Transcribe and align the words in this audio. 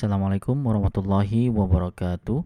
Assalamualaikum 0.00 0.56
warahmatullahi 0.64 1.52
wabarakatuh. 1.52 2.40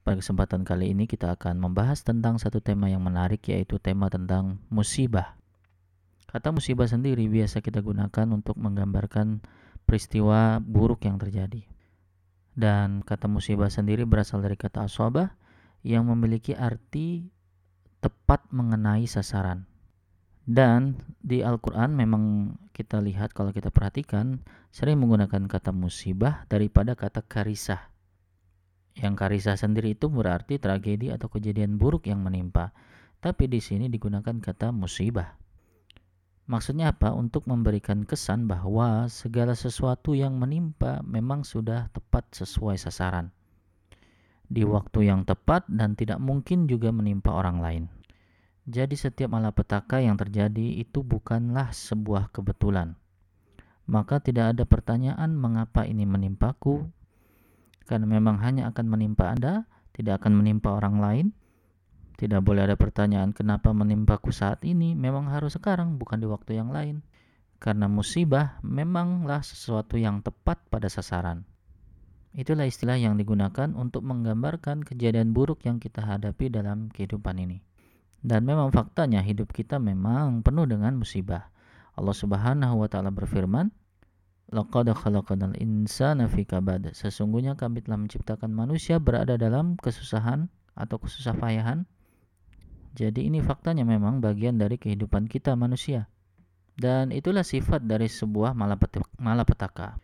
Pada 0.00 0.16
kesempatan 0.16 0.64
kali 0.64 0.96
ini 0.96 1.04
kita 1.04 1.36
akan 1.36 1.60
membahas 1.60 2.00
tentang 2.00 2.40
satu 2.40 2.64
tema 2.64 2.88
yang 2.88 3.04
menarik 3.04 3.44
yaitu 3.52 3.76
tema 3.76 4.08
tentang 4.08 4.56
musibah. 4.72 5.36
Kata 6.24 6.56
musibah 6.56 6.88
sendiri 6.88 7.28
biasa 7.28 7.60
kita 7.60 7.84
gunakan 7.84 8.32
untuk 8.32 8.56
menggambarkan 8.56 9.44
peristiwa 9.84 10.56
buruk 10.64 11.04
yang 11.04 11.20
terjadi. 11.20 11.68
Dan 12.56 13.04
kata 13.04 13.28
musibah 13.28 13.68
sendiri 13.68 14.08
berasal 14.08 14.40
dari 14.40 14.56
kata 14.56 14.88
asabah 14.88 15.36
yang 15.84 16.08
memiliki 16.08 16.56
arti 16.56 17.28
tepat 18.00 18.40
mengenai 18.48 19.04
sasaran. 19.04 19.68
Dan 20.44 21.00
di 21.24 21.40
Al-Quran 21.40 21.96
memang 21.96 22.52
kita 22.76 23.00
lihat 23.00 23.32
kalau 23.32 23.48
kita 23.48 23.72
perhatikan 23.72 24.44
sering 24.68 25.00
menggunakan 25.00 25.48
kata 25.48 25.72
musibah 25.72 26.44
daripada 26.52 26.92
kata 26.92 27.24
karisah. 27.24 27.88
Yang 28.94 29.14
karisah 29.18 29.56
sendiri 29.56 29.96
itu 29.96 30.12
berarti 30.12 30.60
tragedi 30.60 31.08
atau 31.10 31.32
kejadian 31.32 31.80
buruk 31.80 32.06
yang 32.06 32.20
menimpa. 32.20 32.76
Tapi 33.24 33.48
di 33.48 33.58
sini 33.58 33.88
digunakan 33.88 34.36
kata 34.36 34.68
musibah. 34.68 35.40
Maksudnya 36.44 36.92
apa? 36.92 37.16
Untuk 37.16 37.48
memberikan 37.48 38.04
kesan 38.04 38.44
bahwa 38.44 39.08
segala 39.08 39.56
sesuatu 39.56 40.12
yang 40.12 40.36
menimpa 40.36 41.00
memang 41.00 41.40
sudah 41.40 41.88
tepat 41.88 42.28
sesuai 42.36 42.76
sasaran. 42.76 43.32
Di 44.44 44.60
waktu 44.60 45.08
yang 45.08 45.24
tepat 45.24 45.64
dan 45.72 45.96
tidak 45.96 46.20
mungkin 46.20 46.68
juga 46.68 46.92
menimpa 46.92 47.32
orang 47.32 47.64
lain. 47.64 47.84
Jadi 48.64 48.96
setiap 48.96 49.28
malapetaka 49.28 50.00
yang 50.00 50.16
terjadi 50.16 50.80
itu 50.80 51.04
bukanlah 51.04 51.76
sebuah 51.76 52.32
kebetulan. 52.32 52.96
Maka 53.84 54.24
tidak 54.24 54.56
ada 54.56 54.64
pertanyaan 54.64 55.36
mengapa 55.36 55.84
ini 55.84 56.08
menimpaku. 56.08 56.88
Karena 57.84 58.08
memang 58.08 58.40
hanya 58.40 58.72
akan 58.72 58.86
menimpa 58.88 59.28
Anda, 59.36 59.68
tidak 59.92 60.24
akan 60.24 60.40
menimpa 60.40 60.72
orang 60.80 60.96
lain. 60.96 61.26
Tidak 62.16 62.40
boleh 62.40 62.64
ada 62.64 62.80
pertanyaan 62.80 63.36
kenapa 63.36 63.68
menimpaku 63.76 64.32
saat 64.32 64.64
ini, 64.64 64.96
memang 64.96 65.28
harus 65.28 65.60
sekarang, 65.60 66.00
bukan 66.00 66.24
di 66.24 66.24
waktu 66.24 66.56
yang 66.56 66.72
lain. 66.72 67.04
Karena 67.60 67.84
musibah 67.84 68.56
memanglah 68.64 69.44
sesuatu 69.44 70.00
yang 70.00 70.24
tepat 70.24 70.64
pada 70.72 70.88
sasaran. 70.88 71.44
Itulah 72.32 72.64
istilah 72.64 72.96
yang 72.96 73.20
digunakan 73.20 73.76
untuk 73.76 74.00
menggambarkan 74.08 74.88
kejadian 74.88 75.36
buruk 75.36 75.68
yang 75.68 75.76
kita 75.76 76.00
hadapi 76.00 76.48
dalam 76.48 76.88
kehidupan 76.88 77.36
ini. 77.44 77.73
Dan 78.24 78.48
memang 78.48 78.72
faktanya 78.72 79.20
hidup 79.20 79.52
kita 79.52 79.76
memang 79.76 80.40
penuh 80.40 80.64
dengan 80.64 80.96
musibah. 80.96 81.52
Allah 81.92 82.16
Subhanahu 82.16 82.80
wa 82.80 82.88
taala 82.88 83.12
berfirman, 83.12 83.68
"Laqad 84.48 84.88
khalaqnal 84.96 85.52
insana 85.60 86.24
fi 86.24 86.48
kabad." 86.48 86.96
Sesungguhnya 86.96 87.52
kami 87.52 87.84
telah 87.84 88.00
menciptakan 88.00 88.48
manusia 88.48 88.96
berada 88.96 89.36
dalam 89.36 89.76
kesusahan 89.76 90.48
atau 90.72 90.96
kesusah 90.96 91.36
payahan. 91.36 91.84
Jadi 92.96 93.28
ini 93.28 93.44
faktanya 93.44 93.84
memang 93.84 94.24
bagian 94.24 94.56
dari 94.56 94.80
kehidupan 94.80 95.28
kita 95.28 95.52
manusia. 95.52 96.08
Dan 96.80 97.12
itulah 97.12 97.44
sifat 97.44 97.84
dari 97.84 98.08
sebuah 98.08 98.56
malapetaka. 99.20 100.00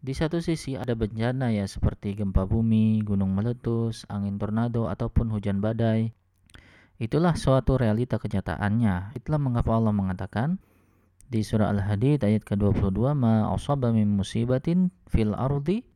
Di 0.00 0.16
satu 0.16 0.40
sisi 0.40 0.72
ada 0.72 0.96
bencana 0.96 1.52
ya 1.52 1.68
seperti 1.68 2.16
gempa 2.16 2.48
bumi, 2.48 3.04
gunung 3.04 3.36
meletus, 3.36 4.08
angin 4.08 4.40
tornado 4.40 4.88
ataupun 4.88 5.28
hujan 5.36 5.60
badai 5.60 6.16
Itulah 6.98 7.38
suatu 7.38 7.78
realita 7.78 8.18
kenyataannya. 8.18 9.14
Itulah 9.14 9.38
mengapa 9.38 9.70
Allah 9.78 9.94
mengatakan 9.94 10.58
di 11.30 11.46
surah 11.46 11.70
Al-Hadid 11.70 12.26
ayat 12.26 12.42
ke-22 12.42 13.14
ma 13.14 13.54
asaba 13.54 13.94
min 13.94 14.10
musibatin 14.10 14.90
fil 15.06 15.30
ardi 15.30 15.86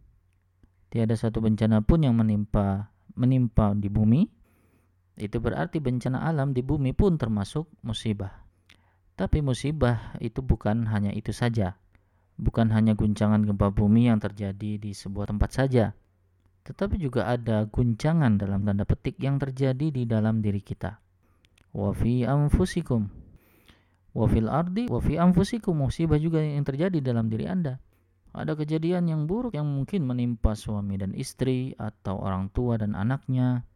tiada 0.93 1.19
satu 1.19 1.43
bencana 1.43 1.83
pun 1.83 2.07
yang 2.07 2.15
menimpa 2.15 2.93
menimpa 3.19 3.75
di 3.75 3.89
bumi 3.91 4.29
itu 5.19 5.43
berarti 5.43 5.83
bencana 5.83 6.23
alam 6.23 6.55
di 6.55 6.63
bumi 6.63 6.95
pun 6.95 7.19
termasuk 7.19 7.67
musibah. 7.83 8.47
Tapi 9.19 9.43
musibah 9.43 10.15
itu 10.23 10.41
bukan 10.41 10.87
hanya 10.89 11.11
itu 11.13 11.35
saja. 11.35 11.77
Bukan 12.39 12.71
hanya 12.71 12.95
guncangan 12.95 13.43
gempa 13.43 13.75
bumi 13.75 14.09
yang 14.09 14.23
terjadi 14.23 14.79
di 14.79 14.91
sebuah 14.95 15.35
tempat 15.35 15.51
saja 15.53 15.93
tetapi 16.63 16.95
juga 16.99 17.27
ada 17.27 17.67
guncangan 17.67 18.39
dalam 18.39 18.63
tanda 18.63 18.87
petik 18.87 19.19
yang 19.19 19.43
terjadi 19.43 19.91
di 19.91 20.03
dalam 20.07 20.39
diri 20.39 20.63
kita. 20.63 20.95
Wa 21.75 21.91
fi 21.91 22.23
anfusikum. 22.23 23.11
Ardi 24.47 24.87
wa 24.87 25.01
fi 25.03 25.19
anfusikum 25.19 25.75
musibah 25.75 26.21
juga 26.21 26.39
yang 26.39 26.63
terjadi 26.63 27.03
dalam 27.03 27.27
diri 27.33 27.51
Anda. 27.51 27.83
Ada 28.33 28.57
kejadian 28.57 29.11
yang 29.11 29.23
buruk 29.29 29.59
yang 29.59 29.69
mungkin 29.69 30.09
menimpa 30.09 30.57
suami 30.57 30.97
dan 30.97 31.13
istri 31.13 31.75
atau 31.77 32.23
orang 32.23 32.49
tua 32.55 32.79
dan 32.81 32.95
anaknya. 32.95 33.67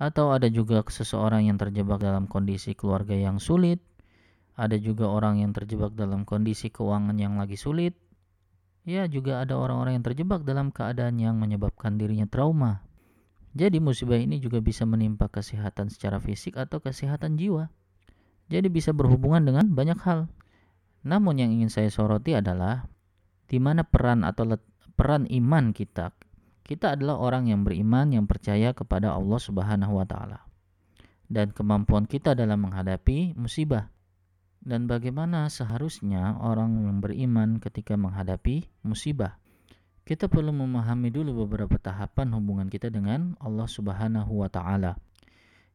Atau 0.00 0.32
ada 0.32 0.48
juga 0.48 0.80
seseorang 0.80 1.46
yang 1.52 1.60
terjebak 1.60 2.00
dalam 2.00 2.24
kondisi 2.24 2.72
keluarga 2.72 3.12
yang 3.12 3.36
sulit. 3.36 3.78
Ada 4.56 4.80
juga 4.80 5.12
orang 5.12 5.44
yang 5.44 5.52
terjebak 5.52 5.92
dalam 5.92 6.24
kondisi 6.24 6.72
keuangan 6.72 7.14
yang 7.20 7.36
lagi 7.36 7.60
sulit 7.60 7.94
Ya, 8.90 9.06
juga 9.06 9.38
ada 9.38 9.54
orang-orang 9.54 10.02
yang 10.02 10.04
terjebak 10.10 10.42
dalam 10.42 10.74
keadaan 10.74 11.14
yang 11.22 11.38
menyebabkan 11.38 11.94
dirinya 11.94 12.26
trauma. 12.26 12.82
Jadi 13.54 13.78
musibah 13.78 14.18
ini 14.18 14.42
juga 14.42 14.58
bisa 14.58 14.82
menimpa 14.82 15.30
kesehatan 15.30 15.94
secara 15.94 16.18
fisik 16.18 16.58
atau 16.58 16.82
kesehatan 16.82 17.38
jiwa. 17.38 17.70
Jadi 18.50 18.66
bisa 18.66 18.90
berhubungan 18.90 19.46
dengan 19.46 19.70
banyak 19.70 19.94
hal. 20.02 20.26
Namun 21.06 21.38
yang 21.38 21.54
ingin 21.54 21.70
saya 21.70 21.86
soroti 21.86 22.34
adalah 22.34 22.90
di 23.46 23.62
mana 23.62 23.86
peran 23.86 24.26
atau 24.26 24.58
peran 24.98 25.30
iman 25.30 25.70
kita. 25.70 26.10
Kita 26.66 26.98
adalah 26.98 27.22
orang 27.22 27.46
yang 27.46 27.62
beriman 27.62 28.10
yang 28.10 28.26
percaya 28.26 28.74
kepada 28.74 29.14
Allah 29.14 29.38
Subhanahu 29.38 30.02
wa 30.02 30.06
taala. 30.06 30.42
Dan 31.30 31.54
kemampuan 31.54 32.10
kita 32.10 32.34
dalam 32.34 32.66
menghadapi 32.66 33.38
musibah 33.38 33.86
dan 34.60 34.84
bagaimana 34.84 35.48
seharusnya 35.48 36.36
orang 36.36 36.84
yang 36.84 37.00
beriman 37.00 37.56
ketika 37.64 37.96
menghadapi 37.96 38.68
musibah. 38.84 39.40
Kita 40.04 40.28
perlu 40.28 40.52
memahami 40.52 41.08
dulu 41.08 41.44
beberapa 41.46 41.80
tahapan 41.80 42.34
hubungan 42.36 42.68
kita 42.68 42.92
dengan 42.92 43.36
Allah 43.40 43.68
Subhanahu 43.68 44.44
wa 44.44 44.50
taala. 44.52 45.00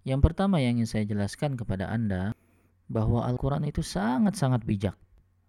Yang 0.06 0.22
pertama 0.22 0.62
yang 0.62 0.78
ingin 0.78 0.90
saya 0.90 1.04
jelaskan 1.08 1.58
kepada 1.58 1.90
Anda 1.90 2.38
bahwa 2.86 3.26
Al-Qur'an 3.26 3.66
itu 3.66 3.82
sangat-sangat 3.82 4.62
bijak. 4.62 4.94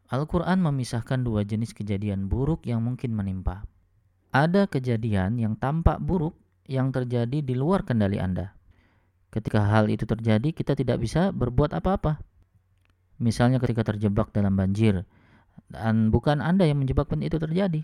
Al-Qur'an 0.09 0.63
memisahkan 0.63 1.21
dua 1.21 1.45
jenis 1.45 1.77
kejadian 1.77 2.31
buruk 2.31 2.65
yang 2.65 2.81
mungkin 2.81 3.13
menimpa. 3.13 3.69
Ada 4.33 4.65
kejadian 4.71 5.37
yang 5.37 5.61
tampak 5.61 6.01
buruk 6.01 6.39
yang 6.65 6.89
terjadi 6.95 7.43
di 7.43 7.53
luar 7.53 7.85
kendali 7.85 8.17
Anda. 8.17 8.55
Ketika 9.29 9.67
hal 9.67 9.93
itu 9.93 10.09
terjadi, 10.09 10.55
kita 10.55 10.73
tidak 10.79 11.03
bisa 11.03 11.35
berbuat 11.35 11.77
apa-apa 11.77 12.23
Misalnya 13.17 13.57
ketika 13.57 13.83
terjebak 13.95 14.33
dalam 14.33 14.57
banjir 14.57 15.05
dan 15.73 16.13
bukan 16.13 16.45
Anda 16.45 16.69
yang 16.69 16.81
menyebabkan 16.81 17.25
itu 17.25 17.41
terjadi. 17.41 17.83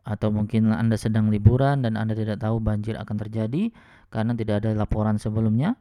Atau 0.00 0.32
mungkin 0.32 0.72
Anda 0.72 0.96
sedang 0.96 1.28
liburan 1.28 1.84
dan 1.84 1.98
Anda 2.00 2.16
tidak 2.16 2.40
tahu 2.40 2.62
banjir 2.62 2.96
akan 2.96 3.16
terjadi 3.20 3.68
karena 4.08 4.32
tidak 4.32 4.64
ada 4.64 4.72
laporan 4.72 5.20
sebelumnya. 5.20 5.76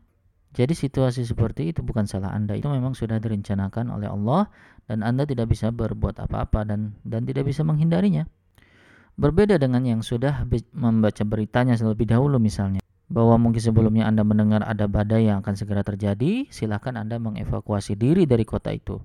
Jadi 0.50 0.74
situasi 0.74 1.24
seperti 1.30 1.70
itu 1.70 1.86
bukan 1.86 2.10
salah 2.10 2.34
Anda, 2.34 2.58
itu 2.58 2.66
memang 2.66 2.98
sudah 2.98 3.22
direncanakan 3.22 3.94
oleh 3.94 4.10
Allah 4.10 4.50
dan 4.90 5.06
Anda 5.06 5.30
tidak 5.30 5.54
bisa 5.54 5.70
berbuat 5.70 6.18
apa-apa 6.18 6.66
dan 6.66 6.98
dan 7.06 7.30
tidak 7.30 7.46
bisa 7.46 7.62
menghindarinya. 7.62 8.26
Berbeda 9.14 9.62
dengan 9.62 9.86
yang 9.86 10.02
sudah 10.02 10.50
membaca 10.74 11.22
beritanya 11.22 11.78
terlebih 11.78 12.10
dahulu 12.10 12.42
misalnya 12.42 12.82
bahwa 13.10 13.42
mungkin 13.42 13.58
sebelumnya 13.58 14.06
Anda 14.06 14.22
mendengar 14.22 14.62
ada 14.62 14.86
badai 14.86 15.26
yang 15.26 15.42
akan 15.42 15.58
segera 15.58 15.82
terjadi, 15.82 16.46
silakan 16.54 17.02
Anda 17.02 17.18
mengevakuasi 17.18 17.98
diri 17.98 18.30
dari 18.30 18.46
kota 18.46 18.70
itu. 18.70 19.02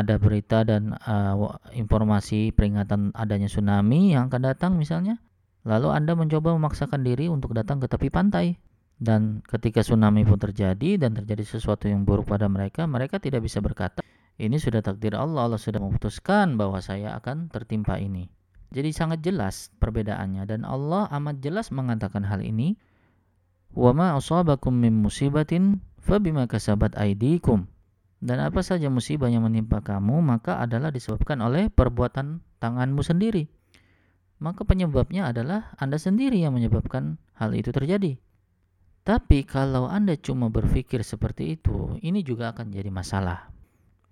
Ada 0.00 0.16
berita 0.16 0.64
dan 0.64 0.96
uh, 0.96 1.60
informasi 1.76 2.56
peringatan 2.56 3.12
adanya 3.12 3.46
tsunami 3.46 4.16
yang 4.16 4.32
akan 4.32 4.40
datang 4.40 4.72
misalnya, 4.80 5.20
lalu 5.68 5.92
Anda 5.92 6.16
mencoba 6.16 6.56
memaksakan 6.56 7.04
diri 7.04 7.28
untuk 7.28 7.52
datang 7.52 7.76
ke 7.76 7.86
tepi 7.86 8.08
pantai. 8.08 8.56
Dan 9.02 9.44
ketika 9.44 9.84
tsunami 9.84 10.24
pun 10.24 10.40
terjadi 10.40 10.96
dan 10.96 11.12
terjadi 11.12 11.44
sesuatu 11.44 11.90
yang 11.90 12.08
buruk 12.08 12.32
pada 12.32 12.48
mereka, 12.48 12.88
mereka 12.88 13.20
tidak 13.20 13.44
bisa 13.44 13.60
berkata, 13.60 14.00
ini 14.40 14.56
sudah 14.56 14.80
takdir 14.80 15.12
Allah, 15.12 15.44
Allah 15.44 15.60
sudah 15.60 15.82
memutuskan 15.82 16.56
bahwa 16.56 16.80
saya 16.80 17.12
akan 17.20 17.52
tertimpa 17.52 18.00
ini. 18.00 18.32
Jadi 18.72 18.88
sangat 18.96 19.20
jelas 19.20 19.68
perbedaannya 19.76 20.48
dan 20.48 20.64
Allah 20.64 21.04
amat 21.20 21.44
jelas 21.44 21.68
mengatakan 21.68 22.24
hal 22.24 22.40
ini 22.40 22.80
Wa 23.72 23.96
ma 23.96 24.12
asabakum 24.16 24.76
min 24.76 25.00
musibatin 25.00 25.80
fabima 26.00 26.44
kasabat 26.44 26.92
aydikum. 26.96 27.64
Dan 28.22 28.38
apa 28.38 28.62
saja 28.62 28.86
musibah 28.86 29.26
yang 29.26 29.42
menimpa 29.42 29.82
kamu 29.82 30.22
maka 30.22 30.62
adalah 30.62 30.94
disebabkan 30.94 31.42
oleh 31.42 31.72
perbuatan 31.72 32.38
tanganmu 32.62 33.02
sendiri. 33.02 33.50
Maka 34.38 34.62
penyebabnya 34.62 35.30
adalah 35.30 35.74
Anda 35.78 35.98
sendiri 35.98 36.38
yang 36.38 36.54
menyebabkan 36.54 37.18
hal 37.34 37.54
itu 37.54 37.74
terjadi. 37.74 38.18
Tapi 39.02 39.42
kalau 39.42 39.90
Anda 39.90 40.14
cuma 40.14 40.46
berpikir 40.46 41.02
seperti 41.02 41.58
itu, 41.58 41.98
ini 42.06 42.22
juga 42.22 42.54
akan 42.54 42.70
jadi 42.70 42.90
masalah. 42.94 43.50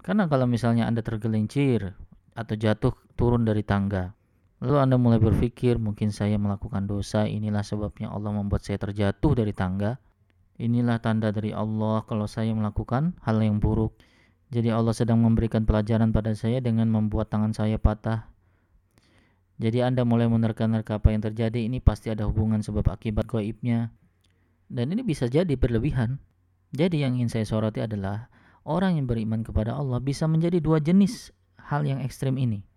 Karena 0.02 0.26
kalau 0.26 0.50
misalnya 0.50 0.90
Anda 0.90 1.06
tergelincir 1.06 1.94
atau 2.34 2.54
jatuh 2.58 2.94
turun 3.14 3.46
dari 3.46 3.62
tangga, 3.62 4.10
Lalu 4.60 4.76
Anda 4.76 4.96
mulai 5.00 5.16
berpikir, 5.16 5.80
mungkin 5.80 6.12
saya 6.12 6.36
melakukan 6.36 6.84
dosa, 6.84 7.24
inilah 7.24 7.64
sebabnya 7.64 8.12
Allah 8.12 8.36
membuat 8.36 8.60
saya 8.60 8.76
terjatuh 8.76 9.32
dari 9.32 9.56
tangga. 9.56 9.96
Inilah 10.60 11.00
tanda 11.00 11.32
dari 11.32 11.56
Allah 11.56 12.04
kalau 12.04 12.28
saya 12.28 12.52
melakukan 12.52 13.16
hal 13.24 13.40
yang 13.40 13.56
buruk. 13.56 13.96
Jadi 14.52 14.68
Allah 14.68 14.92
sedang 14.92 15.24
memberikan 15.24 15.64
pelajaran 15.64 16.12
pada 16.12 16.36
saya 16.36 16.60
dengan 16.60 16.92
membuat 16.92 17.32
tangan 17.32 17.56
saya 17.56 17.80
patah. 17.80 18.28
Jadi 19.56 19.80
Anda 19.80 20.04
mulai 20.04 20.28
menerka-nerka 20.28 21.00
apa 21.00 21.12
yang 21.16 21.24
terjadi, 21.24 21.64
ini 21.64 21.80
pasti 21.80 22.12
ada 22.12 22.28
hubungan 22.28 22.60
sebab 22.60 22.92
akibat 22.92 23.24
goibnya. 23.24 23.88
Dan 24.68 24.92
ini 24.92 25.00
bisa 25.00 25.24
jadi 25.24 25.56
berlebihan. 25.56 26.20
Jadi 26.76 27.00
yang 27.00 27.16
ingin 27.16 27.32
saya 27.32 27.48
soroti 27.48 27.80
adalah 27.80 28.28
orang 28.68 29.00
yang 29.00 29.08
beriman 29.08 29.40
kepada 29.40 29.72
Allah 29.72 29.98
bisa 30.04 30.28
menjadi 30.28 30.60
dua 30.60 30.84
jenis 30.84 31.32
hal 31.56 31.88
yang 31.88 32.04
ekstrim 32.04 32.36
ini. 32.36 32.69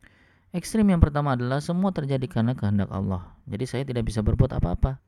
Ekstrim 0.53 0.85
yang 0.85 1.01
pertama 1.01 1.33
adalah 1.33 1.57
semua 1.65 1.89
terjadi 1.89 2.29
karena 2.29 2.53
kehendak 2.53 2.93
Allah. 2.93 3.33
Jadi 3.49 3.65
saya 3.65 3.83
tidak 3.89 4.05
bisa 4.05 4.21
berbuat 4.21 4.53
apa-apa. 4.53 5.01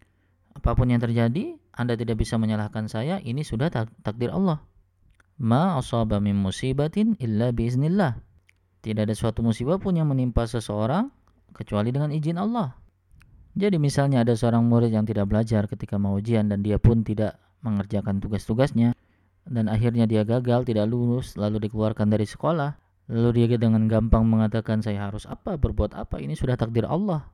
Apa 0.58 0.74
pun 0.74 0.90
yang 0.90 0.98
terjadi, 0.98 1.54
Anda 1.70 1.94
tidak 1.94 2.18
bisa 2.18 2.42
menyalahkan 2.42 2.90
saya, 2.90 3.22
ini 3.22 3.46
sudah 3.46 3.70
takdir 4.02 4.34
Allah. 4.34 4.66
Ma 5.38 5.78
asaba 5.78 6.18
min 6.18 6.34
musibatin 6.34 7.14
illa 7.22 7.54
biiznillah. 7.54 8.18
Tidak 8.82 9.06
ada 9.06 9.14
suatu 9.14 9.46
musibah 9.46 9.78
pun 9.78 9.94
yang 9.94 10.10
menimpa 10.10 10.50
seseorang 10.50 11.14
kecuali 11.54 11.94
dengan 11.94 12.10
izin 12.10 12.42
Allah. 12.42 12.74
Jadi 13.54 13.78
misalnya 13.78 14.26
ada 14.26 14.34
seorang 14.34 14.66
murid 14.66 14.98
yang 14.98 15.06
tidak 15.06 15.30
belajar 15.30 15.70
ketika 15.70 16.02
mau 16.02 16.18
ujian 16.18 16.50
dan 16.50 16.66
dia 16.66 16.82
pun 16.82 17.06
tidak 17.06 17.38
mengerjakan 17.62 18.18
tugas-tugasnya 18.18 18.98
dan 19.46 19.70
akhirnya 19.70 20.10
dia 20.10 20.26
gagal, 20.26 20.66
tidak 20.66 20.90
lulus, 20.90 21.38
lalu 21.38 21.70
dikeluarkan 21.70 22.10
dari 22.10 22.26
sekolah. 22.26 22.85
Lalu 23.06 23.46
dia 23.46 23.58
dengan 23.62 23.86
gampang 23.86 24.26
mengatakan 24.26 24.82
saya 24.82 25.06
harus 25.06 25.30
apa, 25.30 25.62
berbuat 25.62 25.94
apa, 25.94 26.18
ini 26.18 26.34
sudah 26.34 26.58
takdir 26.58 26.90
Allah. 26.90 27.30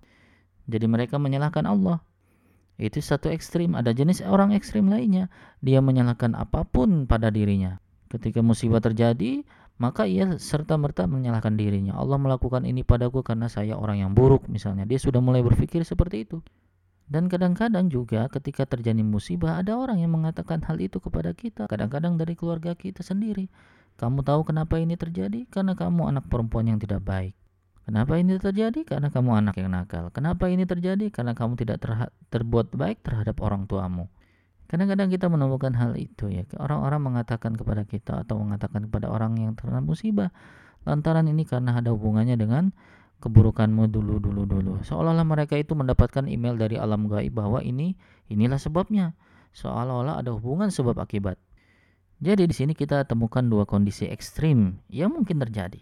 Jadi 0.67 0.85
mereka 0.87 1.15
menyalahkan 1.15 1.63
Allah. 1.63 2.03
Itu 2.75 2.99
satu 2.99 3.31
ekstrim, 3.31 3.77
ada 3.77 3.95
jenis 3.95 4.25
orang 4.25 4.51
ekstrim 4.51 4.91
lainnya. 4.91 5.31
Dia 5.63 5.79
menyalahkan 5.79 6.35
apa 6.35 6.67
pun 6.67 7.07
pada 7.07 7.31
dirinya. 7.31 7.79
Ketika 8.11 8.43
musibah 8.43 8.83
terjadi, 8.83 9.47
maka 9.79 10.03
ia 10.03 10.35
serta-merta 10.35 11.07
menyalahkan 11.07 11.55
dirinya. 11.55 11.95
Allah 11.95 12.19
melakukan 12.19 12.67
ini 12.67 12.83
padaku 12.83 13.23
karena 13.23 13.47
saya 13.47 13.79
orang 13.79 14.03
yang 14.03 14.11
buruk 14.11 14.45
misalnya. 14.51 14.83
Dia 14.83 14.99
sudah 14.99 15.23
mulai 15.23 15.39
berpikir 15.41 15.87
seperti 15.87 16.27
itu. 16.27 16.43
Dan 17.11 17.27
kadang-kadang 17.27 17.91
juga 17.91 18.27
ketika 18.31 18.63
terjadi 18.63 19.03
musibah 19.03 19.59
ada 19.59 19.75
orang 19.75 19.99
yang 19.99 20.15
mengatakan 20.15 20.63
hal 20.63 20.79
itu 20.79 21.01
kepada 21.03 21.35
kita. 21.35 21.67
Kadang-kadang 21.67 22.15
dari 22.15 22.37
keluarga 22.37 22.77
kita 22.77 23.03
sendiri. 23.03 23.51
Kamu 23.99 24.21
tahu 24.21 24.47
kenapa 24.47 24.77
ini 24.79 24.95
terjadi? 24.95 25.47
Karena 25.49 25.73
kamu 25.73 26.11
anak 26.11 26.29
perempuan 26.29 26.69
yang 26.69 26.79
tidak 26.79 27.03
baik. 27.03 27.33
Kenapa 27.81 28.15
ini 28.21 28.37
terjadi? 28.37 28.85
Karena 28.85 29.09
kamu 29.09 29.41
anak 29.41 29.57
yang 29.57 29.73
nakal. 29.73 30.13
Kenapa 30.13 30.47
ini 30.47 30.69
terjadi? 30.69 31.09
Karena 31.09 31.33
kamu 31.33 31.57
tidak 31.57 31.81
terbuat 32.29 32.71
baik 32.71 33.01
terhadap 33.01 33.41
orang 33.41 33.65
tuamu. 33.65 34.07
Kadang-kadang 34.71 35.11
kita 35.11 35.27
menemukan 35.27 35.75
hal 35.75 35.99
itu 35.99 36.31
ya. 36.31 36.47
Orang-orang 36.55 37.03
mengatakan 37.03 37.59
kepada 37.59 37.83
kita 37.83 38.23
atau 38.23 38.39
mengatakan 38.39 38.87
kepada 38.87 39.11
orang 39.11 39.35
yang 39.35 39.51
terkena 39.57 39.83
musibah, 39.83 40.31
lantaran 40.87 41.27
ini 41.27 41.43
karena 41.43 41.75
ada 41.75 41.91
hubungannya 41.91 42.39
dengan 42.39 42.71
keburukanmu 43.19 43.91
dulu 43.91 44.23
dulu 44.23 44.47
dulu. 44.47 44.73
Seolah-olah 44.87 45.27
mereka 45.27 45.59
itu 45.59 45.75
mendapatkan 45.75 46.23
email 46.25 46.55
dari 46.55 46.79
alam 46.79 47.11
gaib 47.11 47.35
bahwa 47.35 47.59
ini 47.59 47.99
inilah 48.31 48.57
sebabnya. 48.57 49.11
Seolah-olah 49.51 50.23
ada 50.23 50.31
hubungan 50.31 50.71
sebab 50.71 50.95
akibat. 51.03 51.35
Jadi 52.21 52.45
di 52.45 52.53
sini 52.53 52.77
kita 52.77 53.01
temukan 53.09 53.41
dua 53.41 53.65
kondisi 53.65 54.05
ekstrim 54.05 54.77
yang 54.93 55.09
mungkin 55.09 55.41
terjadi. 55.41 55.81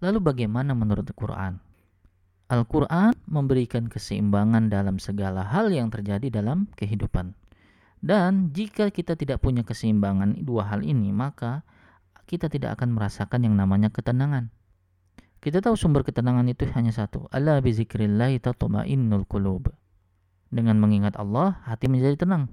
Lalu 0.00 0.24
bagaimana 0.24 0.72
menurut 0.72 1.04
Al-Quran? 1.12 1.60
Al-Quran 2.48 3.12
memberikan 3.28 3.84
keseimbangan 3.92 4.72
dalam 4.72 4.96
segala 4.96 5.44
hal 5.44 5.68
yang 5.68 5.92
terjadi 5.92 6.32
dalam 6.32 6.72
kehidupan. 6.80 7.36
Dan 8.00 8.56
jika 8.56 8.88
kita 8.88 9.20
tidak 9.20 9.44
punya 9.44 9.66
keseimbangan 9.68 10.46
dua 10.48 10.64
hal 10.72 10.80
ini, 10.80 11.12
maka 11.12 11.60
kita 12.24 12.48
tidak 12.48 12.80
akan 12.80 12.96
merasakan 12.96 13.44
yang 13.44 13.54
namanya 13.58 13.92
ketenangan. 13.92 14.48
Kita 15.44 15.60
tahu 15.60 15.76
sumber 15.76 16.02
ketenangan 16.02 16.48
itu 16.48 16.64
hanya 16.72 16.90
satu. 16.90 17.28
Allah 17.28 17.60
bizikrillahi 17.60 18.40
tatma'innul 18.40 19.28
qulub. 19.28 19.68
Dengan 20.48 20.80
mengingat 20.80 21.20
Allah, 21.20 21.60
hati 21.68 21.86
menjadi 21.90 22.24
tenang. 22.24 22.48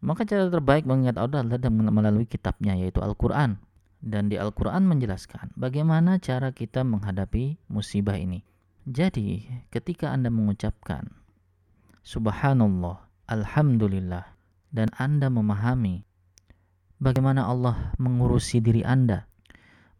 Maka 0.00 0.24
cara 0.24 0.48
terbaik 0.48 0.88
mengingat 0.88 1.20
Allah 1.20 1.44
adalah 1.44 1.68
melalui 1.68 2.24
kitabnya 2.24 2.72
yaitu 2.72 3.04
Al-Quran. 3.04 3.60
Dan 4.00 4.32
di 4.32 4.40
Al-Quran 4.40 4.88
menjelaskan 4.88 5.52
bagaimana 5.60 6.16
cara 6.16 6.56
kita 6.56 6.80
menghadapi 6.88 7.60
musibah 7.68 8.16
ini. 8.16 8.40
Jadi 8.88 9.44
ketika 9.68 10.08
Anda 10.08 10.32
mengucapkan 10.32 11.04
Subhanallah, 12.00 12.96
Alhamdulillah, 13.28 14.24
dan 14.72 14.88
Anda 14.96 15.28
memahami 15.28 16.00
bagaimana 16.96 17.44
Allah 17.44 17.92
mengurusi 18.00 18.64
diri 18.64 18.80
Anda, 18.80 19.28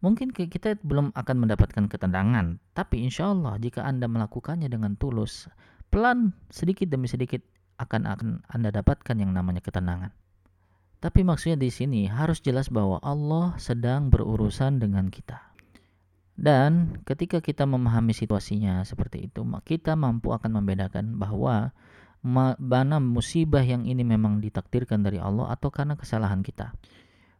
mungkin 0.00 0.32
kita 0.32 0.80
belum 0.80 1.12
akan 1.12 1.36
mendapatkan 1.44 1.84
ketenangan, 1.92 2.56
tapi 2.72 3.04
insya 3.04 3.36
Allah 3.36 3.60
jika 3.60 3.84
Anda 3.84 4.08
melakukannya 4.08 4.72
dengan 4.72 4.96
tulus, 4.96 5.44
pelan 5.92 6.32
sedikit 6.48 6.88
demi 6.88 7.04
sedikit 7.04 7.44
akan 7.80 8.04
Anda 8.44 8.68
dapatkan 8.68 9.16
yang 9.16 9.32
namanya 9.32 9.64
ketenangan. 9.64 10.12
Tapi 11.00 11.24
maksudnya 11.24 11.56
di 11.56 11.72
sini 11.72 12.04
harus 12.12 12.44
jelas 12.44 12.68
bahwa 12.68 13.00
Allah 13.00 13.56
sedang 13.56 14.12
berurusan 14.12 14.76
dengan 14.76 15.08
kita. 15.08 15.40
Dan 16.36 17.00
ketika 17.08 17.40
kita 17.40 17.64
memahami 17.64 18.12
situasinya 18.12 18.84
seperti 18.84 19.28
itu, 19.28 19.44
kita 19.64 19.96
mampu 19.96 20.32
akan 20.32 20.60
membedakan 20.60 21.16
bahwa 21.16 21.72
mana 22.24 23.00
musibah 23.00 23.64
yang 23.64 23.88
ini 23.88 24.04
memang 24.04 24.44
ditakdirkan 24.44 25.00
dari 25.00 25.16
Allah 25.16 25.48
atau 25.52 25.72
karena 25.72 25.96
kesalahan 25.96 26.44
kita. 26.44 26.76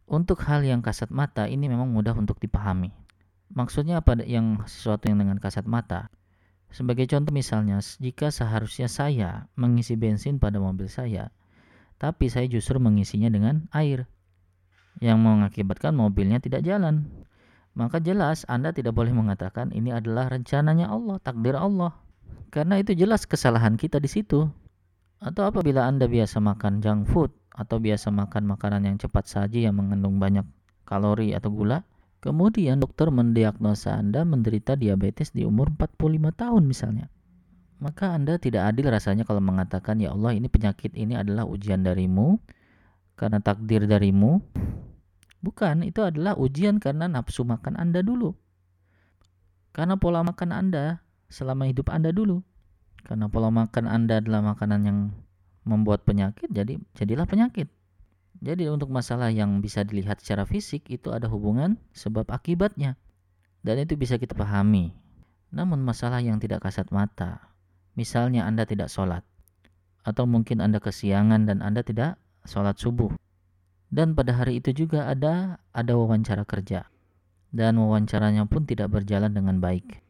Untuk 0.09 0.41
hal 0.49 0.65
yang 0.65 0.81
kasat 0.81 1.13
mata 1.13 1.45
ini 1.45 1.69
memang 1.69 1.89
mudah 1.93 2.17
untuk 2.17 2.41
dipahami. 2.41 2.93
Maksudnya 3.53 4.01
apa 4.01 4.21
yang 4.25 4.65
sesuatu 4.65 5.09
yang 5.09 5.21
dengan 5.21 5.37
kasat 5.37 5.69
mata? 5.69 6.09
Sebagai 6.71 7.11
contoh 7.11 7.35
misalnya, 7.35 7.83
jika 7.99 8.31
seharusnya 8.31 8.87
saya 8.87 9.51
mengisi 9.59 9.99
bensin 9.99 10.39
pada 10.39 10.63
mobil 10.63 10.87
saya, 10.87 11.35
tapi 11.99 12.31
saya 12.31 12.47
justru 12.47 12.79
mengisinya 12.79 13.27
dengan 13.27 13.67
air 13.75 14.07
yang 15.03 15.19
mengakibatkan 15.19 15.93
mobilnya 15.95 16.39
tidak 16.39 16.63
jalan, 16.63 17.11
maka 17.75 17.99
jelas 17.99 18.47
Anda 18.47 18.71
tidak 18.71 18.95
boleh 18.95 19.15
mengatakan 19.15 19.71
ini 19.75 19.95
adalah 19.95 20.31
rencananya 20.31 20.91
Allah, 20.91 21.19
takdir 21.23 21.55
Allah. 21.59 21.95
Karena 22.51 22.83
itu 22.83 22.95
jelas 22.99 23.27
kesalahan 23.27 23.79
kita 23.79 24.03
di 24.03 24.11
situ. 24.11 24.51
Atau 25.23 25.47
apabila 25.47 25.87
Anda 25.87 26.11
biasa 26.11 26.43
makan 26.43 26.83
junk 26.83 27.07
food 27.11 27.31
atau 27.55 27.77
biasa 27.79 28.09
makan 28.11 28.47
makanan 28.57 28.89
yang 28.89 28.97
cepat 28.97 29.29
saji 29.29 29.69
yang 29.69 29.77
mengandung 29.77 30.17
banyak 30.19 30.47
kalori 30.89 31.37
atau 31.37 31.53
gula, 31.53 31.87
Kemudian 32.21 32.85
dokter 32.85 33.09
mendiagnosa 33.09 33.97
Anda 33.97 34.29
menderita 34.29 34.77
diabetes 34.77 35.33
di 35.33 35.49
umur 35.49 35.73
45 35.73 36.37
tahun 36.37 36.63
misalnya. 36.69 37.07
Maka 37.81 38.13
Anda 38.13 38.37
tidak 38.37 38.77
adil 38.77 38.93
rasanya 38.93 39.25
kalau 39.25 39.41
mengatakan 39.41 39.97
ya 40.05 40.13
Allah 40.13 40.37
ini 40.37 40.53
penyakit 40.53 40.93
ini 40.93 41.17
adalah 41.17 41.49
ujian 41.49 41.81
darimu 41.81 42.37
karena 43.17 43.41
takdir 43.41 43.89
darimu. 43.89 44.45
Bukan, 45.41 45.89
itu 45.89 46.05
adalah 46.05 46.37
ujian 46.37 46.77
karena 46.77 47.09
nafsu 47.09 47.49
makan 47.49 47.81
Anda 47.81 48.05
dulu. 48.05 48.37
Karena 49.73 49.97
pola 49.97 50.21
makan 50.21 50.53
Anda 50.53 51.01
selama 51.33 51.65
hidup 51.73 51.89
Anda 51.89 52.13
dulu. 52.13 52.45
Karena 53.01 53.33
pola 53.33 53.49
makan 53.49 53.89
Anda 53.89 54.21
adalah 54.21 54.45
makanan 54.45 54.81
yang 54.85 54.99
membuat 55.65 56.05
penyakit, 56.05 56.53
jadi 56.53 56.77
jadilah 56.93 57.25
penyakit. 57.25 57.73
Jadi 58.41 58.73
untuk 58.73 58.89
masalah 58.89 59.29
yang 59.29 59.61
bisa 59.61 59.85
dilihat 59.85 60.25
secara 60.25 60.49
fisik 60.49 60.89
itu 60.89 61.13
ada 61.13 61.29
hubungan 61.29 61.77
sebab 61.93 62.25
akibatnya. 62.33 62.97
Dan 63.61 63.85
itu 63.85 64.01
bisa 64.01 64.17
kita 64.17 64.33
pahami. 64.33 64.97
Namun 65.53 65.85
masalah 65.85 66.25
yang 66.25 66.41
tidak 66.41 66.65
kasat 66.65 66.89
mata, 66.89 67.53
misalnya 68.01 68.49
Anda 68.49 68.65
tidak 68.65 68.89
sholat, 68.89 69.21
atau 70.09 70.25
mungkin 70.25 70.65
Anda 70.65 70.81
kesiangan 70.81 71.45
dan 71.45 71.61
Anda 71.61 71.85
tidak 71.85 72.17
sholat 72.49 72.81
subuh. 72.81 73.13
Dan 73.93 74.17
pada 74.17 74.33
hari 74.33 74.65
itu 74.65 74.73
juga 74.73 75.05
ada 75.11 75.61
ada 75.77 75.93
wawancara 76.01 76.49
kerja. 76.49 76.89
Dan 77.53 77.77
wawancaranya 77.77 78.49
pun 78.49 78.65
tidak 78.65 78.89
berjalan 78.89 79.37
dengan 79.37 79.61
baik. 79.61 80.01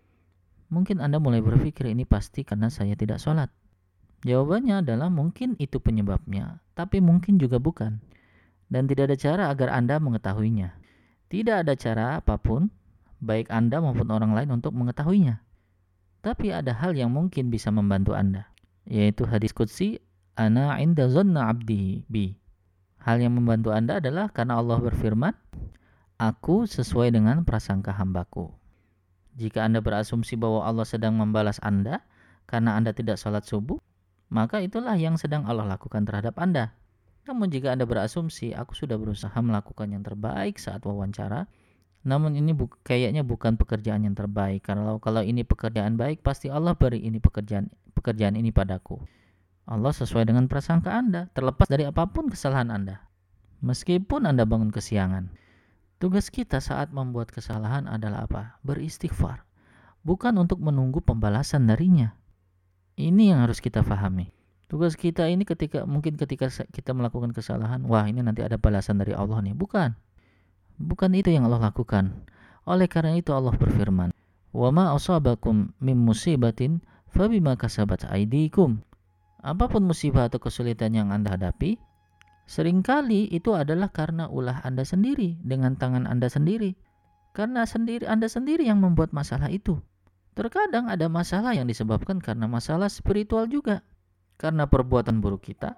Mungkin 0.71 1.03
Anda 1.03 1.19
mulai 1.19 1.43
berpikir 1.43 1.91
ini 1.91 2.07
pasti 2.07 2.47
karena 2.47 2.71
saya 2.71 2.95
tidak 2.95 3.19
sholat. 3.19 3.51
Jawabannya 4.23 4.87
adalah 4.87 5.09
mungkin 5.09 5.57
itu 5.57 5.81
penyebabnya, 5.81 6.61
tapi 6.77 7.01
mungkin 7.01 7.41
juga 7.41 7.57
bukan 7.57 7.99
dan 8.71 8.87
tidak 8.87 9.11
ada 9.11 9.17
cara 9.19 9.43
agar 9.51 9.69
Anda 9.75 9.99
mengetahuinya. 9.99 10.79
Tidak 11.31 11.67
ada 11.67 11.75
cara 11.75 12.23
apa 12.23 12.39
pun, 12.39 12.71
baik 13.19 13.51
Anda 13.51 13.83
maupun 13.83 14.09
orang 14.11 14.33
lain 14.33 14.51
untuk 14.55 14.73
mengetahuinya. 14.75 15.43
Tapi 16.23 16.55
ada 16.55 16.73
hal 16.75 16.95
yang 16.95 17.11
mungkin 17.11 17.51
bisa 17.51 17.75
membantu 17.75 18.15
Anda, 18.15 18.49
yaitu 18.87 19.27
hadis 19.27 19.51
Qudsi, 19.51 19.99
Ana 20.39 20.79
inda 20.79 21.11
zonna 21.11 21.51
abdi 21.53 22.07
bi. 22.09 22.33
Hal 23.03 23.21
yang 23.21 23.37
membantu 23.37 23.75
Anda 23.75 23.99
adalah 24.01 24.31
karena 24.31 24.57
Allah 24.57 24.79
berfirman, 24.81 25.35
Aku 26.21 26.69
sesuai 26.69 27.17
dengan 27.17 27.49
prasangka 27.49 27.97
hambaku. 27.97 28.53
Jika 29.41 29.65
Anda 29.65 29.81
berasumsi 29.81 30.37
bahwa 30.37 30.69
Allah 30.69 30.85
sedang 30.85 31.17
membalas 31.17 31.57
Anda 31.65 32.05
karena 32.45 32.77
Anda 32.77 32.93
tidak 32.93 33.17
sholat 33.17 33.49
subuh, 33.49 33.81
maka 34.29 34.61
itulah 34.61 35.01
yang 35.01 35.17
sedang 35.17 35.49
Allah 35.49 35.65
lakukan 35.65 36.05
terhadap 36.05 36.37
Anda. 36.37 36.77
Namun 37.31 37.47
jika 37.47 37.71
Anda 37.71 37.87
berasumsi, 37.87 38.59
aku 38.59 38.75
sudah 38.75 38.99
berusaha 38.99 39.39
melakukan 39.39 39.87
yang 39.95 40.03
terbaik 40.03 40.59
saat 40.59 40.83
wawancara, 40.83 41.47
namun 42.03 42.35
ini 42.35 42.51
bu 42.51 42.67
kayaknya 42.83 43.23
bukan 43.23 43.55
pekerjaan 43.55 44.03
yang 44.03 44.19
terbaik. 44.19 44.67
Kalau 44.67 44.99
kalau 44.99 45.23
ini 45.23 45.47
pekerjaan 45.47 45.95
baik, 45.95 46.27
pasti 46.27 46.51
Allah 46.51 46.75
beri 46.75 47.07
ini 47.07 47.23
pekerjaan 47.23 47.71
pekerjaan 47.95 48.35
ini 48.35 48.51
padaku. 48.51 48.99
Allah 49.71 49.95
sesuai 49.95 50.27
dengan 50.27 50.51
prasangka 50.51 50.91
Anda, 50.91 51.31
terlepas 51.31 51.71
dari 51.71 51.87
apa 51.87 52.11
pun 52.11 52.27
kesalahan 52.27 52.75
Anda. 52.75 52.99
Meskipun 53.63 54.27
Anda 54.27 54.43
bangun 54.43 54.75
kesiangan. 54.75 55.31
Tugas 56.03 56.35
kita 56.35 56.59
saat 56.59 56.91
membuat 56.91 57.31
kesalahan 57.31 57.87
adalah 57.87 58.27
apa? 58.27 58.59
Beristighfar. 58.67 59.47
Bukan 60.03 60.35
untuk 60.35 60.59
menunggu 60.59 60.99
pembalasan 60.99 61.71
darinya. 61.71 62.11
Ini 62.99 63.31
yang 63.31 63.47
harus 63.47 63.63
kita 63.63 63.87
pahami. 63.87 64.40
Tugas 64.71 64.95
kita 64.95 65.27
ini 65.27 65.43
ketika 65.43 65.83
mungkin 65.83 66.15
ketika 66.15 66.47
kita 66.47 66.95
melakukan 66.95 67.35
kesalahan, 67.35 67.83
wah 67.91 68.07
ini 68.07 68.23
nanti 68.23 68.47
ada 68.47 68.55
balasan 68.55 69.03
dari 69.03 69.11
Allah 69.11 69.43
nih. 69.43 69.51
Bukan. 69.51 69.99
Bukan 70.79 71.11
itu 71.19 71.35
yang 71.35 71.51
Allah 71.51 71.75
lakukan. 71.75 72.23
Oleh 72.71 72.87
karena 72.87 73.19
itu 73.19 73.35
Allah 73.35 73.51
berfirman, 73.51 74.15
"Wa 74.55 74.71
ma 74.71 74.95
asabakum 74.95 75.75
min 75.83 75.99
musibatin 75.99 76.79
fabima 77.11 77.59
kasabat 77.59 78.07
aydikum." 78.15 78.79
Apa 79.43 79.67
pun 79.67 79.91
musibah 79.91 80.31
atau 80.31 80.39
kesulitan 80.39 80.95
yang 80.95 81.11
Anda 81.11 81.35
hadapi, 81.35 81.75
sering 82.47 82.87
kali 82.87 83.27
itu 83.27 83.59
adalah 83.59 83.91
karena 83.91 84.31
ulah 84.31 84.63
Anda 84.63 84.87
sendiri 84.87 85.35
dengan 85.43 85.75
tangan 85.75 86.07
Anda 86.07 86.31
sendiri. 86.31 86.79
Karena 87.35 87.67
sendiri 87.67 88.07
Anda 88.07 88.31
sendiri 88.31 88.71
yang 88.71 88.79
membuat 88.79 89.11
masalah 89.11 89.51
itu. 89.51 89.83
Terkadang 90.39 90.87
ada 90.87 91.11
masalah 91.11 91.59
yang 91.59 91.67
disebabkan 91.67 92.23
karena 92.23 92.47
masalah 92.47 92.87
spiritual 92.87 93.51
juga 93.51 93.83
karena 94.41 94.65
perbuatan 94.65 95.21
buruk 95.21 95.53
kita. 95.53 95.77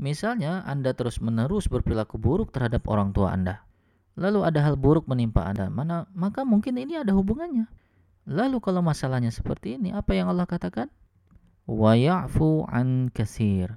Misalnya, 0.00 0.64
Anda 0.64 0.96
terus-menerus 0.96 1.68
berperilaku 1.68 2.16
buruk 2.16 2.48
terhadap 2.50 2.88
orang 2.88 3.12
tua 3.12 3.36
Anda. 3.36 3.60
Lalu 4.16 4.48
ada 4.48 4.64
hal 4.64 4.80
buruk 4.80 5.04
menimpa 5.04 5.44
Anda, 5.44 5.68
mana 5.68 6.08
maka 6.16 6.48
mungkin 6.48 6.80
ini 6.80 6.96
ada 6.96 7.12
hubungannya. 7.12 7.68
Lalu 8.24 8.56
kalau 8.64 8.80
masalahnya 8.80 9.28
seperti 9.28 9.76
ini, 9.76 9.92
apa 9.92 10.16
yang 10.16 10.32
Allah 10.32 10.48
katakan? 10.48 10.88
Wa 11.68 11.92
ya'fu 11.92 12.64
an 12.72 13.12
kasir. 13.12 13.76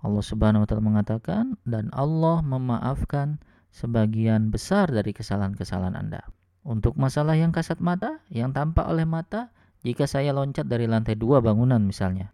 Allah 0.00 0.24
Subhanahu 0.24 0.64
wa 0.64 0.68
taala 0.68 0.82
mengatakan 0.82 1.60
dan 1.68 1.92
Allah 1.94 2.40
memaafkan 2.40 3.38
sebagian 3.70 4.50
besar 4.50 4.90
dari 4.90 5.14
kesalahan-kesalahan 5.14 5.94
Anda. 5.94 6.24
Untuk 6.66 6.96
masalah 6.96 7.36
yang 7.36 7.52
kasat 7.54 7.78
mata, 7.80 8.20
yang 8.32 8.52
tampak 8.52 8.84
oleh 8.88 9.04
mata, 9.04 9.52
jika 9.80 10.04
saya 10.04 10.32
loncat 10.32 10.68
dari 10.68 10.84
lantai 10.84 11.16
dua 11.16 11.40
bangunan 11.40 11.80
misalnya, 11.80 12.32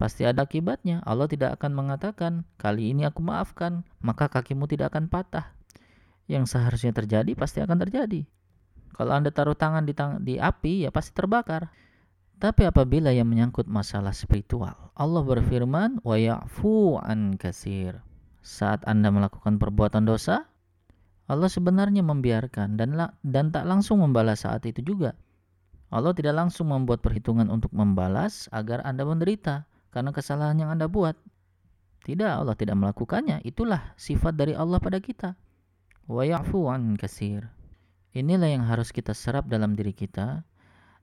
Pasti 0.00 0.24
ada 0.24 0.48
akibatnya. 0.48 1.04
Allah 1.04 1.28
tidak 1.28 1.60
akan 1.60 1.76
mengatakan, 1.76 2.48
kali 2.56 2.96
ini 2.96 3.04
aku 3.04 3.20
maafkan, 3.20 3.84
maka 4.00 4.32
kakimu 4.32 4.64
tidak 4.64 4.96
akan 4.96 5.12
patah. 5.12 5.52
Yang 6.24 6.56
seharusnya 6.56 6.96
terjadi 6.96 7.36
pasti 7.36 7.60
akan 7.60 7.76
terjadi. 7.84 8.24
Kalau 8.96 9.12
Anda 9.12 9.28
taruh 9.28 9.52
tangan 9.52 9.84
di, 9.84 9.92
tang 9.92 10.24
di 10.24 10.40
api, 10.40 10.88
ya 10.88 10.90
pasti 10.90 11.12
terbakar. 11.12 11.68
Tapi 12.40 12.64
apabila 12.64 13.12
yang 13.12 13.28
menyangkut 13.28 13.68
masalah 13.68 14.16
spiritual, 14.16 14.72
Allah 14.96 15.20
berfirman, 15.20 16.00
wa 16.00 16.16
ya'fu 16.16 16.96
an 16.96 17.36
kasir. 17.36 18.00
Saat 18.40 18.88
Anda 18.88 19.12
melakukan 19.12 19.60
perbuatan 19.60 20.08
dosa, 20.08 20.48
Allah 21.28 21.52
sebenarnya 21.52 22.00
membiarkan 22.00 22.80
dan 22.80 22.96
dan 23.20 23.52
tak 23.52 23.68
langsung 23.68 24.00
membalas 24.00 24.48
saat 24.48 24.64
itu 24.64 24.80
juga. 24.80 25.12
Allah 25.92 26.16
tidak 26.16 26.40
langsung 26.40 26.72
membuat 26.72 27.04
perhitungan 27.04 27.52
untuk 27.52 27.76
membalas 27.76 28.48
agar 28.48 28.80
Anda 28.88 29.04
menderita 29.04 29.68
karena 29.90 30.10
kesalahan 30.14 30.58
yang 30.58 30.70
Anda 30.72 30.86
buat. 30.90 31.14
Tidak, 32.00 32.32
Allah 32.32 32.56
tidak 32.56 32.80
melakukannya. 32.80 33.44
Itulah 33.44 33.92
sifat 34.00 34.32
dari 34.34 34.56
Allah 34.56 34.80
pada 34.80 34.98
kita. 34.98 35.36
Wa 36.08 36.24
ya'fu 36.24 36.72
an 36.72 36.96
kasir. 36.96 37.46
Inilah 38.10 38.50
yang 38.50 38.64
harus 38.66 38.90
kita 38.90 39.14
serap 39.14 39.46
dalam 39.46 39.78
diri 39.78 39.94
kita 39.94 40.42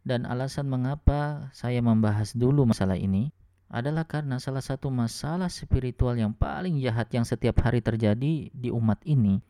dan 0.03 0.27
alasan 0.27 0.67
mengapa 0.67 1.51
saya 1.55 1.79
membahas 1.79 2.35
dulu 2.35 2.67
masalah 2.67 2.99
ini 2.99 3.31
adalah 3.67 4.07
karena 4.07 4.39
salah 4.39 4.63
satu 4.63 4.87
masalah 4.87 5.51
spiritual 5.51 6.15
yang 6.15 6.31
paling 6.31 6.79
jahat 6.79 7.11
yang 7.11 7.27
setiap 7.27 7.59
hari 7.63 7.83
terjadi 7.83 8.47
di 8.51 8.69
umat 8.71 9.03
ini 9.03 9.43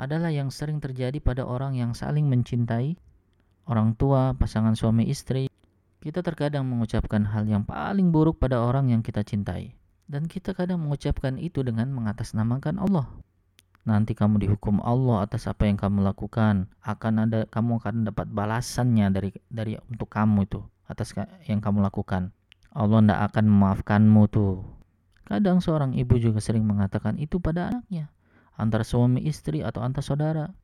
adalah 0.00 0.32
yang 0.32 0.48
sering 0.48 0.80
terjadi 0.80 1.20
pada 1.20 1.44
orang 1.44 1.76
yang 1.76 1.92
saling 1.92 2.30
mencintai, 2.30 2.96
orang 3.66 3.98
tua, 3.98 4.32
pasangan 4.38 4.72
suami 4.78 5.10
istri, 5.10 5.47
kita 6.08 6.24
terkadang 6.24 6.64
mengucapkan 6.64 7.28
hal 7.28 7.44
yang 7.44 7.68
paling 7.68 8.08
buruk 8.08 8.40
pada 8.40 8.64
orang 8.64 8.88
yang 8.88 9.04
kita 9.04 9.20
cintai. 9.20 9.76
Dan 10.08 10.24
kita 10.24 10.56
kadang 10.56 10.80
mengucapkan 10.80 11.36
itu 11.36 11.60
dengan 11.60 11.92
mengatasnamakan 11.92 12.80
Allah. 12.80 13.12
Nanti 13.84 14.16
kamu 14.16 14.40
dihukum 14.40 14.80
Allah 14.80 15.28
atas 15.28 15.44
apa 15.44 15.68
yang 15.68 15.76
kamu 15.76 16.00
lakukan. 16.00 16.72
Akan 16.80 17.20
ada 17.20 17.44
kamu 17.44 17.76
akan 17.84 18.08
dapat 18.08 18.24
balasannya 18.32 19.12
dari 19.12 19.30
dari 19.52 19.76
untuk 19.92 20.08
kamu 20.08 20.48
itu 20.48 20.64
atas 20.88 21.12
yang 21.44 21.60
kamu 21.60 21.84
lakukan. 21.84 22.32
Allah 22.72 23.04
tidak 23.04 23.20
akan 23.28 23.44
memaafkanmu 23.52 24.22
tuh. 24.32 24.64
Kadang 25.28 25.60
seorang 25.60 25.92
ibu 25.92 26.16
juga 26.16 26.40
sering 26.40 26.64
mengatakan 26.64 27.20
itu 27.20 27.36
pada 27.36 27.68
anaknya, 27.68 28.08
antara 28.56 28.80
suami 28.80 29.28
istri 29.28 29.60
atau 29.60 29.84
antar 29.84 30.00
saudara. 30.00 30.56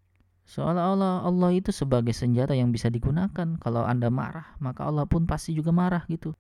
Seolah-olah 0.45 1.25
Allah 1.25 1.51
itu 1.57 1.73
sebagai 1.73 2.13
senjata 2.13 2.53
yang 2.53 2.69
bisa 2.69 2.93
digunakan. 2.93 3.57
Kalau 3.57 3.83
Anda 3.83 4.13
marah, 4.13 4.57
maka 4.61 4.85
Allah 4.85 5.09
pun 5.09 5.25
pasti 5.25 5.57
juga 5.57 5.73
marah 5.73 6.05
gitu. 6.13 6.37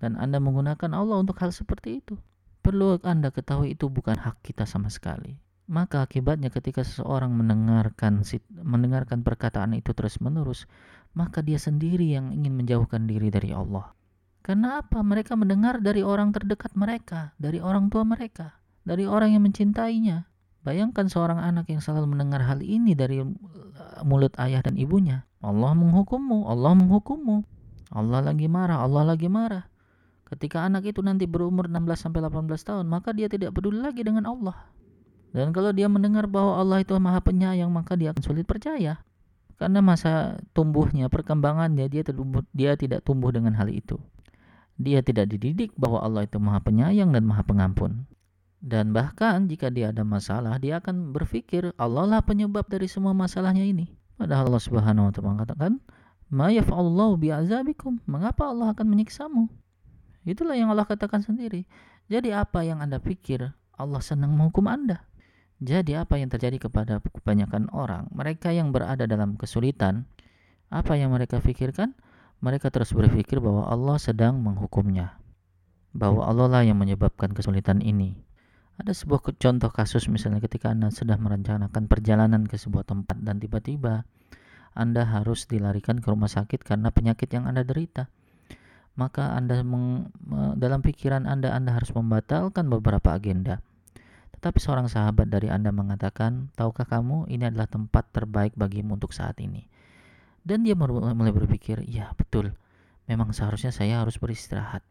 Dan 0.00 0.16
Anda 0.16 0.40
menggunakan 0.40 0.92
Allah 0.96 1.20
untuk 1.20 1.36
hal 1.44 1.52
seperti 1.52 2.00
itu. 2.00 2.16
Perlu 2.64 2.98
Anda 3.04 3.28
ketahui 3.30 3.76
itu 3.76 3.92
bukan 3.92 4.16
hak 4.16 4.40
kita 4.40 4.64
sama 4.64 4.88
sekali. 4.88 5.36
Maka 5.66 6.06
akibatnya 6.06 6.48
ketika 6.48 6.86
seseorang 6.86 7.34
mendengarkan 7.34 8.22
mendengarkan 8.62 9.26
perkataan 9.26 9.74
itu 9.74 9.90
terus-menerus, 9.92 10.70
maka 11.12 11.42
dia 11.42 11.58
sendiri 11.58 12.14
yang 12.14 12.30
ingin 12.30 12.54
menjauhkan 12.54 13.04
diri 13.04 13.34
dari 13.34 13.50
Allah. 13.50 13.90
Karena 14.46 14.78
apa? 14.78 15.02
Mereka 15.02 15.34
mendengar 15.34 15.82
dari 15.82 16.06
orang 16.06 16.30
terdekat 16.30 16.78
mereka, 16.78 17.34
dari 17.34 17.58
orang 17.58 17.90
tua 17.90 18.06
mereka, 18.06 18.62
dari 18.86 19.02
orang 19.02 19.34
yang 19.34 19.42
mencintainya. 19.42 20.30
Bayangkan 20.66 21.06
seorang 21.06 21.38
anak 21.38 21.70
yang 21.70 21.78
selalu 21.78 22.10
mendengar 22.10 22.42
hal 22.42 22.58
ini 22.58 22.98
dari 22.98 23.22
uh, 23.22 23.30
mulut 24.02 24.34
ayah 24.42 24.66
dan 24.66 24.74
ibunya. 24.74 25.22
Allah 25.38 25.78
menghukummu, 25.78 26.50
Allah 26.50 26.74
menghukummu. 26.74 27.46
Allah 27.94 28.18
lagi 28.18 28.50
marah, 28.50 28.82
Allah 28.82 29.14
lagi 29.14 29.30
marah. 29.30 29.70
Ketika 30.26 30.66
anak 30.66 30.90
itu 30.90 31.06
nanti 31.06 31.30
berumur 31.30 31.70
16 31.70 32.10
sampai 32.10 32.18
18 32.18 32.50
tahun, 32.66 32.86
maka 32.90 33.14
dia 33.14 33.30
tidak 33.30 33.54
peduli 33.54 33.78
lagi 33.78 34.02
dengan 34.02 34.26
Allah. 34.26 34.58
Dan 35.30 35.54
kalau 35.54 35.70
dia 35.70 35.86
mendengar 35.86 36.26
bahwa 36.26 36.58
Allah 36.58 36.82
itu 36.82 36.98
Maha 36.98 37.22
Penyayang, 37.22 37.70
maka 37.70 37.94
dia 37.94 38.10
akan 38.10 38.26
sulit 38.26 38.42
percaya. 38.42 38.98
Karena 39.62 39.78
masa 39.78 40.42
tumbuhnya, 40.50 41.06
perkembangannya 41.06 41.86
dia 41.86 42.02
tumbuh, 42.02 42.42
dia 42.50 42.74
tidak 42.74 43.06
tumbuh 43.06 43.30
dengan 43.30 43.54
hal 43.54 43.70
itu. 43.70 44.02
Dia 44.82 44.98
tidak 44.98 45.30
dididik 45.30 45.70
bahwa 45.78 46.02
Allah 46.02 46.26
itu 46.26 46.42
Maha 46.42 46.58
Penyayang 46.58 47.14
dan 47.14 47.22
Maha 47.22 47.46
Pengampun. 47.46 48.10
Dan 48.60 48.96
bahkan 48.96 49.46
jika 49.46 49.68
dia 49.68 49.92
ada 49.92 50.02
masalah, 50.02 50.56
dia 50.56 50.80
akan 50.80 51.12
berpikir 51.12 51.70
Allah 51.76 52.08
lah 52.08 52.20
penyebab 52.24 52.66
dari 52.66 52.88
semua 52.88 53.12
masalahnya 53.12 53.62
ini. 53.62 53.92
Padahal 54.16 54.48
Allah 54.48 54.64
Subhanahu 54.64 55.08
wa 55.08 55.12
taala 55.12 55.28
mengatakan, 55.36 55.72
"Ma 56.32 56.48
yaf'alullahu 56.48 57.20
bi'azabikum?" 57.20 58.00
Mengapa 58.08 58.48
Allah 58.48 58.72
akan 58.72 58.86
menyiksamu? 58.88 59.46
Itulah 60.26 60.56
yang 60.58 60.72
Allah 60.72 60.88
katakan 60.88 61.22
sendiri. 61.22 61.68
Jadi 62.10 62.32
apa 62.34 62.64
yang 62.64 62.82
Anda 62.82 62.98
pikir 62.98 63.46
Allah 63.76 64.00
senang 64.02 64.34
menghukum 64.34 64.66
Anda? 64.66 65.04
Jadi 65.62 65.96
apa 65.96 66.20
yang 66.20 66.28
terjadi 66.28 66.68
kepada 66.68 67.00
kebanyakan 67.00 67.72
orang, 67.72 68.12
mereka 68.12 68.52
yang 68.52 68.76
berada 68.76 69.08
dalam 69.08 69.40
kesulitan, 69.40 70.04
apa 70.68 70.98
yang 70.98 71.14
mereka 71.14 71.40
pikirkan? 71.40 71.96
Mereka 72.44 72.68
terus 72.68 72.92
berpikir 72.92 73.40
bahwa 73.40 73.64
Allah 73.64 73.96
sedang 73.96 74.36
menghukumnya. 74.44 75.16
Bahwa 75.96 76.28
Allah 76.28 76.50
lah 76.52 76.62
yang 76.66 76.76
menyebabkan 76.76 77.32
kesulitan 77.32 77.80
ini. 77.80 78.25
Ada 78.76 78.92
sebuah 78.92 79.24
contoh 79.40 79.72
kasus 79.72 80.04
misalnya 80.12 80.44
ketika 80.44 80.68
Anda 80.68 80.92
sudah 80.92 81.16
merencanakan 81.16 81.88
perjalanan 81.88 82.44
ke 82.44 82.60
sebuah 82.60 82.84
tempat 82.84 83.16
dan 83.24 83.40
tiba-tiba 83.40 84.04
Anda 84.76 85.08
harus 85.08 85.48
dilarikan 85.48 86.04
ke 86.04 86.06
rumah 86.12 86.28
sakit 86.28 86.60
karena 86.60 86.92
penyakit 86.92 87.32
yang 87.32 87.48
Anda 87.48 87.64
derita. 87.64 88.12
Maka 88.96 89.32
Anda 89.32 89.64
meng, 89.64 90.12
dalam 90.60 90.84
pikiran 90.84 91.24
Anda 91.24 91.56
Anda 91.56 91.72
harus 91.72 91.92
membatalkan 91.96 92.68
beberapa 92.68 93.16
agenda. 93.16 93.64
Tetapi 94.36 94.60
seorang 94.60 94.92
sahabat 94.92 95.32
dari 95.32 95.48
Anda 95.48 95.72
mengatakan, 95.72 96.52
"Tahukah 96.52 96.84
kamu 96.84 97.32
ini 97.32 97.48
adalah 97.48 97.68
tempat 97.68 98.12
terbaik 98.12 98.52
bagimu 98.52 99.00
untuk 99.00 99.16
saat 99.16 99.40
ini?" 99.40 99.64
Dan 100.44 100.68
dia 100.68 100.76
mulai 100.76 101.32
berpikir, 101.32 101.80
"Ya, 101.88 102.12
betul. 102.12 102.52
Memang 103.08 103.32
seharusnya 103.32 103.72
saya 103.72 104.04
harus 104.04 104.20
beristirahat." 104.20 104.84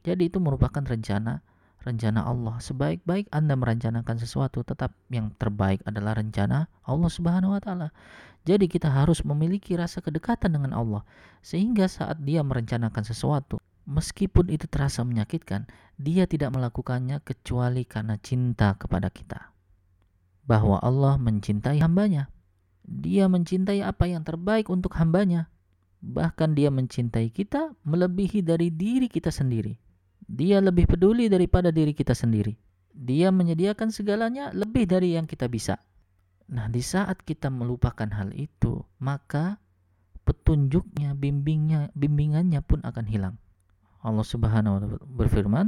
Jadi 0.00 0.32
itu 0.32 0.40
merupakan 0.40 0.80
rencana 0.80 1.44
rencana 1.84 2.24
Allah. 2.24 2.60
Sebaik-baik 2.60 3.32
Anda 3.32 3.56
merencanakan 3.56 4.20
sesuatu, 4.20 4.60
tetap 4.64 4.92
yang 5.08 5.32
terbaik 5.36 5.80
adalah 5.88 6.16
rencana 6.16 6.68
Allah 6.84 7.10
Subhanahu 7.10 7.56
wa 7.56 7.60
taala. 7.60 7.88
Jadi 8.48 8.72
kita 8.72 8.88
harus 8.88 9.20
memiliki 9.20 9.76
rasa 9.76 10.00
kedekatan 10.00 10.56
dengan 10.56 10.72
Allah 10.72 11.04
sehingga 11.44 11.88
saat 11.88 12.24
dia 12.24 12.40
merencanakan 12.40 13.04
sesuatu, 13.04 13.60
meskipun 13.84 14.48
itu 14.48 14.64
terasa 14.68 15.04
menyakitkan, 15.04 15.68
dia 16.00 16.24
tidak 16.24 16.52
melakukannya 16.56 17.20
kecuali 17.20 17.84
karena 17.84 18.16
cinta 18.20 18.76
kepada 18.80 19.12
kita. 19.12 19.52
Bahwa 20.48 20.80
Allah 20.80 21.20
mencintai 21.20 21.80
hambanya. 21.84 22.32
Dia 22.80 23.28
mencintai 23.28 23.84
apa 23.84 24.08
yang 24.08 24.24
terbaik 24.24 24.72
untuk 24.72 24.96
hambanya. 24.96 25.52
Bahkan 26.00 26.56
dia 26.56 26.72
mencintai 26.72 27.28
kita 27.28 27.76
melebihi 27.84 28.40
dari 28.40 28.72
diri 28.72 29.06
kita 29.06 29.28
sendiri. 29.28 29.89
Dia 30.30 30.62
lebih 30.62 30.86
peduli 30.86 31.26
daripada 31.26 31.74
diri 31.74 31.90
kita 31.90 32.14
sendiri. 32.14 32.54
Dia 32.94 33.34
menyediakan 33.34 33.90
segalanya 33.90 34.54
lebih 34.54 34.86
dari 34.86 35.18
yang 35.18 35.26
kita 35.26 35.50
bisa. 35.50 35.82
Nah, 36.50 36.70
di 36.70 36.82
saat 36.82 37.26
kita 37.26 37.50
melupakan 37.50 38.06
hal 38.06 38.30
itu, 38.34 38.78
maka 39.02 39.58
petunjuknya, 40.22 41.18
bimbingnya, 41.18 41.90
bimbingannya 41.98 42.62
pun 42.62 42.78
akan 42.86 43.06
hilang. 43.10 43.34
Allah 44.06 44.26
Subhanahu 44.26 44.72
wa 44.78 44.80
taala 44.80 44.98
berfirman, 45.02 45.66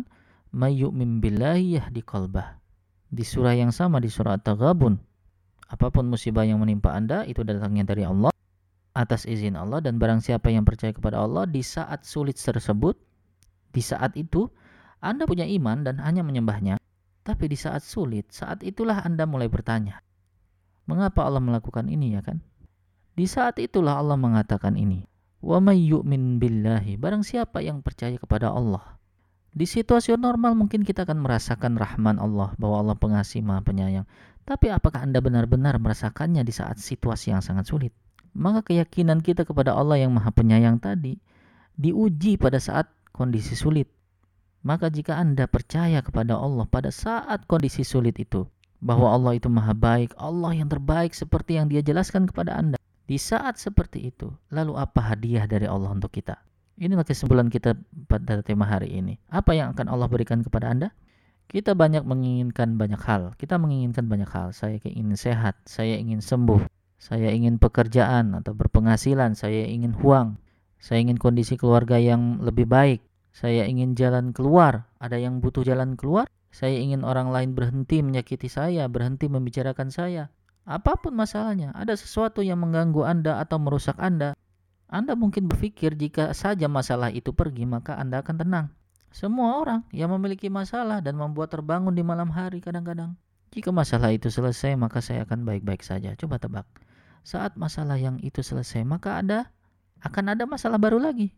"May 0.55 0.79
yu'min 0.79 1.19
billahi 1.19 1.83
yahdi 1.83 2.03
qalbah." 2.07 2.63
Di 3.11 3.27
surah 3.27 3.59
yang 3.59 3.75
sama 3.75 3.99
di 3.99 4.09
surah 4.09 4.39
At-Taghabun, 4.39 4.95
apa 5.69 5.87
pun 5.91 6.07
musibah 6.07 6.47
yang 6.47 6.63
menimpa 6.63 6.95
Anda 6.95 7.27
itu 7.27 7.43
datangnya 7.45 7.93
dari 7.93 8.07
Allah 8.07 8.33
atas 8.93 9.25
izin 9.25 9.57
Allah 9.57 9.81
dan 9.81 9.97
barang 9.97 10.21
siapa 10.21 10.53
yang 10.53 10.69
percaya 10.69 10.93
kepada 10.93 11.21
Allah 11.21 11.49
di 11.49 11.65
saat 11.65 12.05
sulit 12.05 12.37
tersebut, 12.37 12.97
di 13.73 13.83
saat 13.83 14.15
itu 14.15 14.47
Anda 15.03 15.27
punya 15.27 15.49
iman 15.49 15.83
dan 15.83 15.99
hanya 15.99 16.23
menyembahnya, 16.23 16.79
tapi 17.27 17.51
di 17.51 17.59
saat 17.59 17.83
sulit, 17.83 18.31
saat 18.31 18.63
itulah 18.63 19.03
Anda 19.03 19.27
mulai 19.27 19.51
bertanya, 19.51 20.05
Mengapa 20.83 21.23
Allah 21.23 21.39
melakukan 21.39 21.87
ini 21.87 22.19
ya 22.19 22.23
kan? 22.27 22.43
Di 23.15 23.29
saat 23.31 23.63
itulah 23.63 24.03
Allah 24.03 24.19
mengatakan 24.19 24.75
ini. 24.75 25.07
Wa 25.43 25.63
may 25.63 25.79
yu'min 25.79 26.43
billahi. 26.43 26.99
Barang 26.99 27.23
siapa 27.23 27.63
yang 27.63 27.83
percaya 27.87 28.19
kepada 28.19 28.51
Allah. 28.51 28.99
Di 29.53 29.69
situasi 29.69 30.17
normal 30.17 30.57
mungkin 30.57 30.81
kita 30.81 31.05
akan 31.05 31.23
merasakan 31.23 31.77
rahman 31.77 32.17
Allah 32.17 32.57
bahwa 32.57 32.77
Allah 32.83 32.97
pengasih 32.97 33.45
maha 33.45 33.61
penyayang. 33.63 34.07
Tapi 34.43 34.73
apakah 34.73 35.05
Anda 35.07 35.21
benar-benar 35.23 35.79
merasakannya 35.79 36.43
di 36.43 36.51
saat 36.51 36.81
situasi 36.81 37.31
yang 37.31 37.45
sangat 37.45 37.69
sulit? 37.69 37.93
Maka 38.33 38.65
keyakinan 38.65 39.21
kita 39.21 39.45
kepada 39.45 39.77
Allah 39.77 40.01
yang 40.01 40.11
maha 40.17 40.33
penyayang 40.33 40.81
tadi 40.81 41.21
diuji 41.77 42.41
pada 42.41 42.57
saat 42.59 42.89
kondisi 43.13 43.55
sulit. 43.55 43.87
Maka 44.63 44.89
jika 44.89 45.19
Anda 45.19 45.47
percaya 45.47 46.01
kepada 46.01 46.39
Allah 46.39 46.67
pada 46.67 46.91
saat 46.91 47.47
kondisi 47.47 47.85
sulit 47.85 48.19
itu, 48.19 48.47
bahwa 48.83 49.15
Allah 49.15 49.39
itu 49.39 49.47
maha 49.47 49.73
baik, 49.73 50.19
Allah 50.19 50.59
yang 50.59 50.67
terbaik 50.67 51.15
seperti 51.15 51.55
yang 51.55 51.71
dia 51.71 51.81
jelaskan 51.87 52.27
kepada 52.27 52.59
Anda. 52.59 52.77
Di 53.07 53.15
saat 53.15 53.63
seperti 53.63 54.11
itu, 54.11 54.35
lalu 54.51 54.75
apa 54.75 55.15
hadiah 55.15 55.47
dari 55.47 55.71
Allah 55.71 55.95
untuk 55.95 56.11
kita? 56.11 56.35
Inilah 56.83 57.07
kesimpulan 57.07 57.47
kita 57.47 57.79
pada 58.11 58.43
tema 58.43 58.67
hari 58.67 58.91
ini. 58.91 59.23
Apa 59.31 59.55
yang 59.55 59.71
akan 59.77 59.87
Allah 59.87 60.11
berikan 60.11 60.43
kepada 60.43 60.75
Anda? 60.75 60.91
Kita 61.47 61.79
banyak 61.79 62.03
menginginkan 62.03 62.75
banyak 62.75 62.99
hal. 63.07 63.39
Kita 63.39 63.61
menginginkan 63.61 64.11
banyak 64.11 64.31
hal. 64.31 64.51
Saya 64.51 64.83
ingin 64.83 65.15
sehat, 65.15 65.63
saya 65.69 65.95
ingin 66.01 66.19
sembuh, 66.19 66.67
saya 66.99 67.31
ingin 67.31 67.63
pekerjaan 67.63 68.35
atau 68.35 68.57
berpenghasilan, 68.57 69.39
saya 69.39 69.69
ingin 69.69 69.95
uang, 70.01 70.42
saya 70.83 70.99
ingin 70.99 71.15
kondisi 71.15 71.55
keluarga 71.55 71.95
yang 71.95 72.43
lebih 72.43 72.67
baik, 72.67 73.07
saya 73.31 73.71
ingin 73.71 73.95
jalan 73.95 74.35
keluar. 74.35 74.91
Ada 74.99 75.15
yang 75.15 75.39
butuh 75.39 75.63
jalan 75.63 75.95
keluar, 75.95 76.27
saya 76.51 76.75
ingin 76.75 77.07
orang 77.07 77.31
lain 77.31 77.55
berhenti 77.55 78.03
menyakiti 78.03 78.51
saya, 78.51 78.91
berhenti 78.91 79.31
membicarakan 79.31 79.95
saya. 79.95 80.35
Apa 80.67 80.99
pun 80.99 81.15
masalahnya, 81.15 81.71
ada 81.79 81.95
sesuatu 81.95 82.43
yang 82.43 82.59
mengganggu 82.67 83.07
Anda 83.07 83.39
atau 83.39 83.63
merusak 83.63 83.95
Anda. 84.03 84.35
Anda 84.91 85.15
mungkin 85.15 85.47
berpikir 85.47 85.95
jika 85.95 86.35
saja 86.35 86.67
masalah 86.67 87.15
itu 87.15 87.31
pergi, 87.31 87.63
maka 87.63 87.95
Anda 87.95 88.19
akan 88.19 88.43
tenang. 88.43 88.67
Semua 89.15 89.63
orang 89.63 89.87
yang 89.95 90.11
memiliki 90.11 90.51
masalah 90.51 90.99
dan 90.99 91.15
membuat 91.15 91.55
terbangun 91.55 91.95
di 91.95 92.03
malam 92.03 92.27
hari 92.27 92.59
kadang-kadang. 92.59 93.15
Jika 93.55 93.71
masalah 93.71 94.11
itu 94.11 94.35
selesai, 94.35 94.75
maka 94.75 94.99
saya 94.99 95.23
akan 95.23 95.47
baik-baik 95.47 95.87
saja. 95.87 96.17
Coba 96.19 96.43
tebak. 96.43 96.67
Saat 97.23 97.55
masalah 97.55 98.01
yang 98.03 98.19
itu 98.19 98.43
selesai, 98.43 98.83
maka 98.83 99.23
ada 99.23 99.53
akan 100.03 100.35
ada 100.35 100.45
masalah 100.45 100.79
baru 100.79 100.99
lagi. 100.99 101.31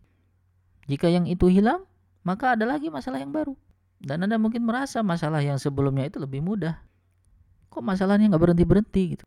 Jika 0.89 1.09
yang 1.09 1.25
itu 1.29 1.49
hilang, 1.49 1.85
maka 2.25 2.57
ada 2.57 2.65
lagi 2.65 2.89
masalah 2.89 3.21
yang 3.21 3.33
baru. 3.33 3.57
Dan 4.01 4.25
Anda 4.25 4.37
mungkin 4.37 4.65
merasa 4.69 5.01
masalah 5.01 5.41
yang 5.41 5.57
sebelumnya 5.57 6.09
itu 6.09 6.21
lebih 6.21 6.45
mudah. 6.45 6.77
Kok 7.73 7.85
masalahnya 7.85 8.29
nggak 8.33 8.43
berhenti-berhenti 8.43 9.03
gitu. 9.17 9.27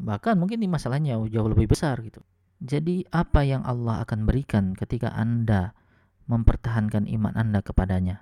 Bahkan 0.00 0.36
mungkin 0.40 0.60
ini 0.60 0.68
masalahnya 0.68 1.20
jauh 1.28 1.48
lebih 1.48 1.72
besar 1.72 2.00
gitu. 2.04 2.20
Jadi 2.60 3.08
apa 3.08 3.40
yang 3.44 3.64
Allah 3.64 4.04
akan 4.04 4.28
berikan 4.28 4.76
ketika 4.76 5.12
Anda 5.16 5.72
mempertahankan 6.28 7.08
iman 7.08 7.32
Anda 7.36 7.64
kepadanya? 7.64 8.20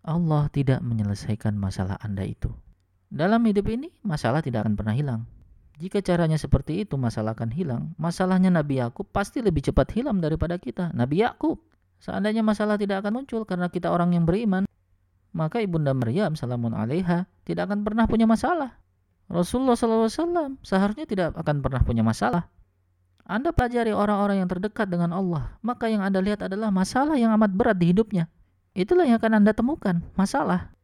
Allah 0.00 0.48
tidak 0.48 0.80
menyelesaikan 0.80 1.60
masalah 1.60 2.00
Anda 2.00 2.24
itu. 2.24 2.48
Dalam 3.12 3.44
hidup 3.44 3.68
ini, 3.68 3.92
masalah 4.00 4.40
tidak 4.40 4.64
akan 4.64 4.80
pernah 4.80 4.96
hilang. 4.96 5.28
Jika 5.80 6.04
caranya 6.04 6.36
seperti 6.36 6.84
itu, 6.84 7.00
masalah 7.00 7.32
akan 7.32 7.48
hilang. 7.56 7.96
Masalahnya 7.96 8.52
Nabi 8.52 8.84
Yakub 8.84 9.08
pasti 9.08 9.40
lebih 9.40 9.64
cepat 9.64 9.96
hilang 9.96 10.20
daripada 10.20 10.60
kita. 10.60 10.92
Nabi 10.92 11.24
Yakub, 11.24 11.56
seandainya 12.04 12.44
masalah 12.44 12.76
tidak 12.76 13.00
akan 13.00 13.24
muncul 13.24 13.48
karena 13.48 13.72
kita 13.72 13.88
orang 13.88 14.12
yang 14.12 14.28
beriman, 14.28 14.68
maka 15.32 15.64
ibunda 15.64 15.96
Maryam 15.96 16.36
salamun 16.36 16.76
alaiha 16.76 17.24
tidak 17.48 17.72
akan 17.72 17.80
pernah 17.80 18.04
punya 18.04 18.28
masalah. 18.28 18.76
Rasulullah 19.32 19.72
SAW 19.72 20.60
seharusnya 20.60 21.08
tidak 21.08 21.32
akan 21.32 21.64
pernah 21.64 21.80
punya 21.80 22.04
masalah. 22.04 22.52
Anda 23.24 23.54
pelajari 23.54 23.96
orang-orang 23.96 24.44
yang 24.44 24.50
terdekat 24.52 24.90
dengan 24.90 25.16
Allah, 25.16 25.56
maka 25.64 25.88
yang 25.88 26.04
Anda 26.04 26.20
lihat 26.20 26.44
adalah 26.44 26.68
masalah 26.68 27.16
yang 27.16 27.32
amat 27.40 27.56
berat 27.56 27.80
di 27.80 27.88
hidupnya. 27.94 28.28
Itulah 28.76 29.08
yang 29.08 29.16
akan 29.16 29.40
Anda 29.40 29.56
temukan, 29.56 30.04
masalah. 30.12 30.74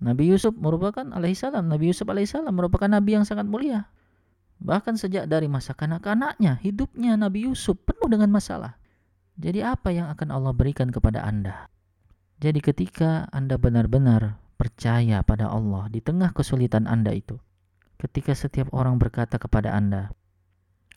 Nabi 0.00 0.32
Yusuf 0.32 0.56
merupakan 0.56 1.06
alaihissalam, 1.06 1.68
Nabi 1.70 1.92
Yusuf 1.92 2.08
alaihissalam 2.08 2.50
merupakan 2.50 2.88
nabi 2.88 3.20
yang 3.20 3.28
sangat 3.28 3.44
mulia. 3.44 3.84
Bahkan 4.60 5.00
sejak 5.00 5.24
dari 5.24 5.48
masa 5.48 5.72
kanak-kanaknya, 5.72 6.60
hidupnya 6.60 7.16
Nabi 7.16 7.48
Yusuf 7.48 7.80
penuh 7.80 8.12
dengan 8.12 8.28
masalah. 8.28 8.76
Jadi 9.40 9.64
apa 9.64 9.88
yang 9.88 10.12
akan 10.12 10.28
Allah 10.28 10.52
berikan 10.52 10.92
kepada 10.92 11.24
Anda? 11.24 11.72
Jadi 12.40 12.60
ketika 12.60 13.24
Anda 13.32 13.56
benar-benar 13.56 14.36
percaya 14.60 15.24
pada 15.24 15.48
Allah 15.48 15.88
di 15.88 16.04
tengah 16.04 16.36
kesulitan 16.36 16.84
Anda 16.84 17.16
itu, 17.16 17.40
ketika 17.96 18.36
setiap 18.36 18.68
orang 18.76 19.00
berkata 19.00 19.40
kepada 19.40 19.72
Anda, 19.72 20.12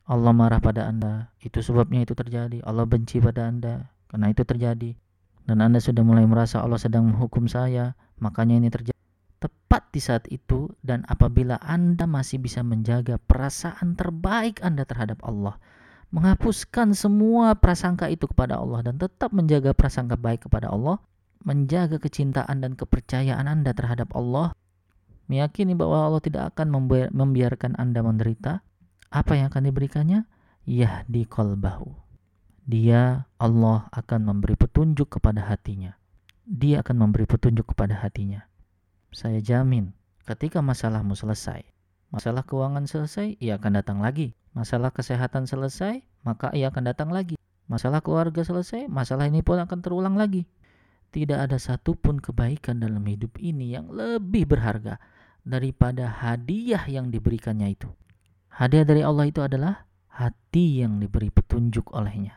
Allah 0.03 0.35
marah 0.35 0.59
pada 0.59 0.83
Anda, 0.83 1.31
itu 1.39 1.63
sebabnya 1.63 2.03
itu 2.03 2.11
terjadi, 2.11 2.59
Allah 2.67 2.83
benci 2.83 3.23
pada 3.23 3.47
Anda, 3.47 3.87
karena 4.11 4.35
itu 4.35 4.43
terjadi, 4.43 4.91
dan 5.47 5.63
Anda 5.63 5.79
sudah 5.79 6.03
mulai 6.03 6.27
merasa 6.27 6.59
Allah 6.59 6.79
sedang 6.79 7.07
menghukum 7.07 7.47
saya, 7.47 7.95
makanya 8.19 8.59
ini 8.59 8.67
terjadi. 8.67 8.92
Tepat 9.73 9.89
di 9.89 10.01
saat 10.05 10.29
itu 10.29 10.69
dan 10.85 11.01
apabila 11.09 11.57
Anda 11.57 12.05
masih 12.05 12.37
bisa 12.37 12.61
menjaga 12.61 13.17
perasaan 13.17 13.97
terbaik 13.97 14.61
Anda 14.61 14.85
terhadap 14.85 15.25
Allah, 15.25 15.57
menghapuskan 16.13 16.93
semua 16.93 17.57
prasangka 17.57 18.05
itu 18.05 18.29
kepada 18.29 18.61
Allah 18.61 18.85
dan 18.85 19.01
tetap 19.01 19.33
menjaga 19.33 19.73
prasangka 19.73 20.13
baik 20.13 20.45
kepada 20.45 20.69
Allah, 20.69 21.01
menjaga 21.41 21.97
kecintaan 21.97 22.61
dan 22.61 22.77
kepercayaan 22.77 23.49
Anda 23.49 23.73
terhadap 23.73 24.13
Allah, 24.13 24.53
meyakini 25.25 25.73
bahwa 25.73 26.05
Allah 26.05 26.21
tidak 26.21 26.53
akan 26.53 26.69
membiarkan 27.09 27.73
Anda 27.73 28.05
menderita, 28.05 28.61
apa 29.09 29.31
yang 29.33 29.49
akan 29.49 29.73
diberikannya? 29.73 30.29
Yahdi 30.69 31.25
qalbahu. 31.25 31.89
Dia 32.69 33.25
Allah 33.41 33.89
akan 33.89 34.21
memberi 34.21 34.53
petunjuk 34.53 35.17
kepada 35.17 35.49
hatinya. 35.49 35.97
Dia 36.45 36.85
akan 36.85 37.09
memberi 37.09 37.25
petunjuk 37.25 37.73
kepada 37.73 37.97
hatinya. 38.05 38.52
Saya 39.13 39.37
jamin 39.45 39.93
ketika 40.25 40.65
masalahmu 40.65 41.13
selesai, 41.13 41.61
masalah 42.09 42.41
keuangan 42.41 42.89
selesai, 42.89 43.37
ia 43.37 43.61
akan 43.61 43.77
datang 43.77 44.01
lagi. 44.01 44.33
Masalah 44.57 44.89
kesehatan 44.89 45.45
selesai, 45.45 46.01
maka 46.25 46.49
ia 46.57 46.73
akan 46.73 46.89
datang 46.89 47.13
lagi. 47.13 47.37
Masalah 47.69 48.01
keluarga 48.01 48.41
selesai, 48.41 48.89
masalah 48.89 49.29
ini 49.29 49.45
pun 49.45 49.61
akan 49.61 49.79
terulang 49.85 50.17
lagi. 50.17 50.49
Tidak 51.13 51.37
ada 51.37 51.61
satupun 51.61 52.25
kebaikan 52.25 52.81
dalam 52.81 53.05
hidup 53.05 53.37
ini 53.37 53.77
yang 53.77 53.93
lebih 53.93 54.49
berharga 54.49 54.97
daripada 55.45 56.09
hadiah 56.09 56.81
yang 56.89 57.13
diberikannya 57.13 57.69
itu. 57.69 57.93
Hadiah 58.49 58.81
dari 58.81 59.05
Allah 59.05 59.29
itu 59.29 59.45
adalah 59.45 59.85
hati 60.09 60.81
yang 60.81 60.97
diberi 60.97 61.29
petunjuk 61.29 61.93
olehnya. 61.93 62.33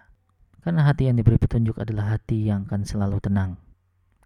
Karena 0.60 0.84
hati 0.84 1.08
yang 1.08 1.16
diberi 1.16 1.40
petunjuk 1.40 1.80
adalah 1.80 2.20
hati 2.20 2.52
yang 2.52 2.68
akan 2.68 2.84
selalu 2.84 3.16
tenang. 3.24 3.56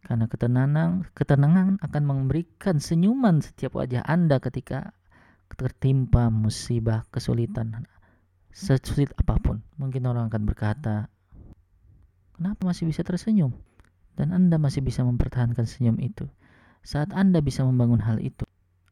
Karena 0.01 0.27
ketenangan, 0.27 1.13
ketenangan 1.13 1.79
akan 1.85 2.03
memberikan 2.03 2.81
senyuman 2.81 3.45
setiap 3.45 3.77
wajah 3.77 4.03
Anda 4.05 4.41
ketika 4.41 4.97
tertimpa 5.55 6.33
musibah, 6.33 7.05
kesulitan, 7.13 7.85
sesulit 8.51 9.13
apa 9.21 9.37
pun. 9.39 9.61
Mungkin 9.77 10.09
orang 10.09 10.33
akan 10.33 10.43
berkata, 10.49 11.13
kenapa 12.35 12.65
masih 12.65 12.89
bisa 12.89 13.05
tersenyum? 13.05 13.53
dan 14.21 14.37
Anda 14.37 14.61
masih 14.61 14.85
bisa 14.85 15.01
mempertahankan 15.01 15.65
senyum 15.65 15.97
itu. 15.97 16.29
saat 16.85 17.13
Anda 17.13 17.45
bisa 17.45 17.65
membangun 17.65 18.01
hal 18.01 18.21
itu. 18.21 18.45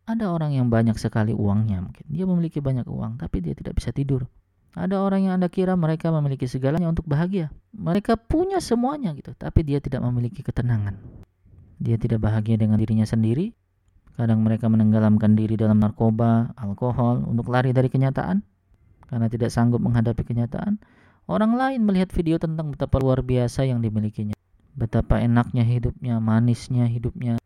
Ada 0.09 0.29
orang 0.29 0.57
yang 0.57 0.73
banyak 0.73 0.97
sekali 0.97 1.37
uangnya 1.37 1.85
mungkin. 1.85 2.05
Dia 2.09 2.25
memiliki 2.25 2.65
banyak 2.65 2.89
uang 2.89 3.21
tapi 3.21 3.45
dia 3.45 3.53
tidak 3.53 3.77
bisa 3.77 3.93
tidur. 3.93 4.25
Ada 4.77 5.01
orang 5.01 5.29
yang 5.29 5.33
Anda 5.41 5.49
kira 5.49 5.77
mereka 5.77 6.13
memiliki 6.13 6.45
segalanya 6.45 6.89
untuk 6.89 7.09
bahagia. 7.09 7.49
Mereka 7.73 8.21
punya 8.21 8.61
semuanya 8.61 9.17
gitu, 9.17 9.33
tapi 9.37 9.65
dia 9.65 9.81
tidak 9.81 10.05
memiliki 10.05 10.45
ketenangan. 10.45 11.01
Dia 11.81 11.97
tidak 11.97 12.21
bahagia 12.21 12.59
dengan 12.61 12.77
dirinya 12.77 13.09
sendiri. 13.09 13.55
Kadang 14.19 14.43
mereka 14.43 14.67
menenggelamkan 14.67 15.39
diri 15.39 15.55
dalam 15.55 15.79
narkoba, 15.79 16.53
alkohol 16.59 17.23
untuk 17.23 17.55
lari 17.55 17.71
dari 17.71 17.87
kenyataan 17.87 18.43
karena 19.09 19.31
tidak 19.31 19.55
sanggup 19.55 19.79
menghadapi 19.81 20.27
kenyataan. 20.27 20.83
Orang 21.31 21.55
lain 21.55 21.87
melihat 21.87 22.11
video 22.11 22.37
tentang 22.37 22.75
betapa 22.75 22.99
luar 22.99 23.23
biasa 23.23 23.65
yang 23.65 23.79
dimilikinya. 23.79 24.35
Betapa 24.75 25.23
enaknya 25.23 25.63
hidupnya, 25.63 26.19
manisnya 26.19 26.91
hidupnya, 26.91 27.39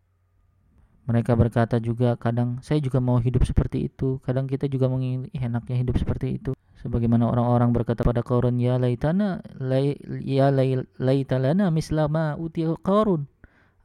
mereka 1.02 1.34
berkata 1.34 1.82
juga 1.82 2.14
kadang 2.14 2.62
saya 2.62 2.78
juga 2.78 3.02
mau 3.02 3.18
hidup 3.18 3.42
seperti 3.42 3.90
itu. 3.90 4.22
Kadang 4.22 4.46
kita 4.46 4.70
juga 4.70 4.86
menginginkan 4.86 5.34
enaknya 5.34 5.76
hidup 5.82 5.98
seperti 5.98 6.38
itu. 6.38 6.54
Sebagaimana 6.82 7.30
orang-orang 7.30 7.70
berkata 7.70 8.02
pada 8.02 8.26
Qarun 8.26 8.58
ya 8.58 8.74
laitana 8.74 9.38
lay, 9.54 9.94
ya 10.18 10.50
lay, 10.50 10.82
laitalana 10.98 11.70
mislama 11.70 12.34
uti 12.34 12.66
Qarun. 12.82 13.30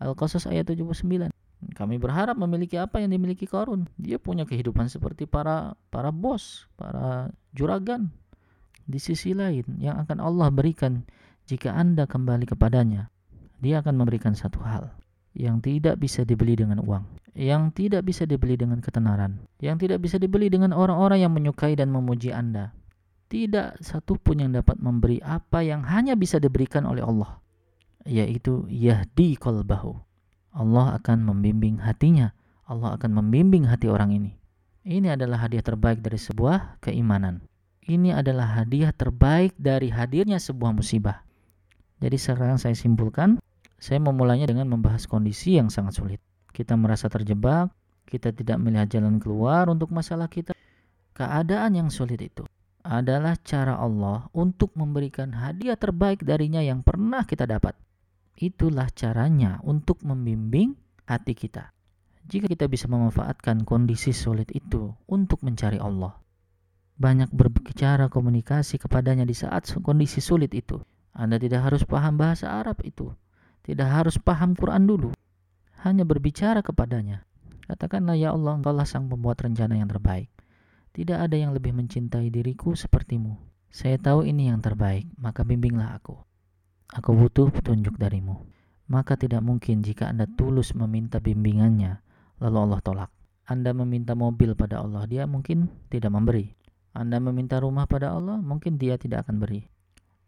Al-Qasas 0.01 0.49
ayat 0.49 0.73
79. 0.73 1.29
Kami 1.77 1.95
berharap 2.01 2.37
memiliki 2.37 2.77
apa 2.77 2.97
yang 3.01 3.13
dimiliki 3.13 3.45
Qarun. 3.45 3.85
Dia 4.01 4.17
punya 4.17 4.49
kehidupan 4.49 4.89
seperti 4.89 5.29
para 5.29 5.77
para 5.93 6.09
bos, 6.09 6.65
para 6.73 7.29
juragan. 7.53 8.09
Di 8.87 8.97
sisi 8.97 9.37
lain 9.37 9.77
yang 9.77 10.01
akan 10.01 10.17
Allah 10.17 10.49
berikan 10.49 11.05
jika 11.45 11.77
Anda 11.77 12.09
kembali 12.09 12.49
kepadanya, 12.49 13.13
dia 13.61 13.81
akan 13.85 13.93
memberikan 13.99 14.33
satu 14.33 14.57
hal 14.63 14.89
yang 15.37 15.61
tidak 15.61 16.01
bisa 16.01 16.25
dibeli 16.25 16.57
dengan 16.57 16.81
uang, 16.81 17.05
yang 17.37 17.69
tidak 17.77 18.09
bisa 18.09 18.25
dibeli 18.25 18.57
dengan 18.57 18.81
ketenaran, 18.81 19.37
yang 19.61 19.77
tidak 19.77 20.01
bisa 20.01 20.17
dibeli 20.17 20.49
dengan 20.49 20.73
orang-orang 20.73 21.21
yang 21.21 21.33
menyukai 21.33 21.77
dan 21.77 21.93
memuji 21.93 22.33
Anda. 22.33 22.73
Tidak 23.27 23.83
satu 23.83 24.15
pun 24.15 24.39
yang 24.39 24.55
dapat 24.55 24.79
memberi 24.79 25.19
apa 25.19 25.59
yang 25.59 25.83
hanya 25.83 26.15
bisa 26.15 26.39
diberikan 26.39 26.87
oleh 26.87 27.03
Allah, 27.03 27.43
yaitu 28.07 28.63
yahdi 28.71 29.35
kolbahu. 29.35 29.99
Allah 30.55 30.95
akan 30.95 31.27
membimbing 31.27 31.83
hatinya. 31.83 32.31
Allah 32.63 32.95
akan 32.95 33.19
membimbing 33.19 33.67
hati 33.67 33.91
orang 33.91 34.15
ini. 34.15 34.31
Ini 34.87 35.19
adalah 35.19 35.43
hadiah 35.43 35.59
terbaik 35.59 35.99
dari 35.99 36.15
sebuah 36.15 36.79
keimanan. 36.79 37.43
Ini 37.83 38.15
adalah 38.15 38.63
hadiah 38.63 38.95
terbaik 38.95 39.59
dari 39.59 39.91
hadirnya 39.91 40.39
sebuah 40.39 40.71
musibah. 40.71 41.27
Jadi 41.99 42.15
sekarang 42.15 42.55
saya 42.55 42.79
simpulkan, 42.79 43.43
saya 43.75 43.99
memulainya 43.99 44.47
dengan 44.47 44.71
membahas 44.71 45.03
kondisi 45.03 45.59
yang 45.59 45.67
sangat 45.67 45.99
sulit. 45.99 46.19
Kita 46.55 46.79
merasa 46.79 47.11
terjebak, 47.11 47.75
kita 48.07 48.31
tidak 48.31 48.55
melihat 48.63 48.87
jalan 48.87 49.19
keluar 49.19 49.67
untuk 49.67 49.91
masalah 49.91 50.31
kita. 50.31 50.55
Keadaan 51.11 51.75
yang 51.75 51.91
sulit 51.91 52.23
itu 52.23 52.47
adalah 52.87 53.35
cara 53.43 53.75
Allah 53.75 54.31
untuk 54.31 54.71
memberikan 54.79 55.35
hadiah 55.35 55.75
terbaik 55.75 56.23
darinya 56.23 56.63
yang 56.63 56.79
pernah 56.79 57.27
kita 57.27 57.43
dapat. 57.43 57.75
Itulah 58.39 58.87
caranya 58.95 59.59
untuk 59.67 59.99
membimbing 60.07 60.79
hati 61.03 61.35
kita. 61.35 61.75
Jika 62.27 62.47
kita 62.47 62.71
bisa 62.71 62.87
memanfaatkan 62.87 63.67
kondisi 63.67 64.15
sulit 64.15 64.51
itu 64.55 64.95
untuk 65.07 65.43
mencari 65.43 65.79
Allah, 65.79 66.15
banyak 66.95 67.29
berbicara 67.29 68.07
komunikasi 68.07 68.79
kepadanya 68.79 69.27
di 69.27 69.35
saat 69.35 69.67
kondisi 69.83 70.23
sulit 70.23 70.55
itu. 70.55 70.79
Anda 71.17 71.37
tidak 71.41 71.67
harus 71.67 71.83
paham 71.83 72.17
bahasa 72.17 72.49
Arab 72.49 72.79
itu. 72.87 73.11
Tidak 73.67 73.85
harus 73.85 74.15
paham 74.21 74.55
Quran 74.55 74.85
dulu. 74.85 75.09
Hanya 75.83 76.05
berbicara 76.07 76.63
kepadanya. 76.63 77.25
Katakanlah 77.67 78.15
ya 78.15 78.31
Allah 78.31 78.57
engkaulah 78.57 78.87
sang 78.87 79.11
pembuat 79.11 79.43
rencana 79.43 79.75
yang 79.75 79.89
terbaik. 79.91 80.31
Tidak 80.97 81.13
ada 81.13 81.37
yang 81.37 81.53
lebih 81.53 81.77
mencintai 81.77 82.33
diriku 82.33 82.73
sepertimu. 82.73 83.37
Saya 83.69 84.01
tahu 84.01 84.25
ini 84.25 84.49
yang 84.49 84.65
terbaik, 84.65 85.05
maka 85.21 85.45
bimbinglah 85.45 85.93
aku. 85.93 86.17
Aku 86.89 87.13
butuh 87.13 87.53
petunjuk 87.53 88.01
darimu. 88.01 88.41
Maka 88.89 89.13
tidak 89.13 89.45
mungkin 89.45 89.85
jika 89.85 90.09
Anda 90.09 90.25
tulus 90.25 90.73
meminta 90.73 91.21
bimbingannya, 91.21 92.01
lalu 92.41 92.57
Allah 92.65 92.81
tolak. 92.81 93.11
Anda 93.45 93.77
meminta 93.77 94.17
mobil 94.17 94.57
pada 94.57 94.81
Allah, 94.81 95.05
dia 95.05 95.29
mungkin 95.29 95.69
tidak 95.93 96.17
memberi. 96.17 96.57
Anda 96.97 97.21
meminta 97.21 97.61
rumah 97.61 97.85
pada 97.85 98.17
Allah, 98.17 98.41
mungkin 98.41 98.81
dia 98.81 98.97
tidak 98.97 99.29
akan 99.29 99.37
beri. 99.37 99.69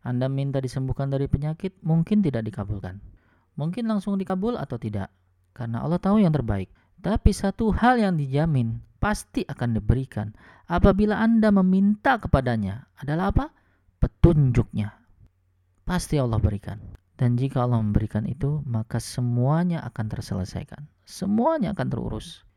Anda 0.05 0.29
minta 0.29 0.61
disembuhkan 0.61 1.09
dari 1.09 1.25
penyakit, 1.25 1.81
mungkin 1.81 2.21
tidak 2.21 2.45
dikabulkan. 2.45 3.01
Mungkin 3.57 3.89
langsung 3.89 4.21
dikabul 4.21 4.53
atau 4.53 4.77
tidak, 4.77 5.09
karena 5.57 5.81
Allah 5.81 5.97
tahu 5.97 6.21
yang 6.21 6.29
terbaik. 6.29 6.69
Tapi 7.01 7.33
satu 7.33 7.73
hal 7.73 7.97
yang 7.97 8.21
dijamin 8.21 8.85
pasti 8.99 9.47
akan 9.47 9.79
diberikan 9.79 10.35
apabila 10.67 11.17
Anda 11.17 11.49
meminta 11.49 12.19
kepadanya 12.19 12.85
adalah 12.99 13.31
apa? 13.33 13.45
Petunjuknya. 13.99 14.95
Pasti 15.87 16.21
Allah 16.21 16.37
berikan. 16.37 16.77
Dan 17.19 17.35
jika 17.35 17.67
Allah 17.67 17.83
memberikan 17.83 18.23
itu, 18.23 18.63
maka 18.63 19.01
semuanya 19.03 19.83
akan 19.83 20.05
terselesaikan. 20.07 20.87
Semuanya 21.03 21.75
akan 21.75 21.87
terurus. 21.91 22.47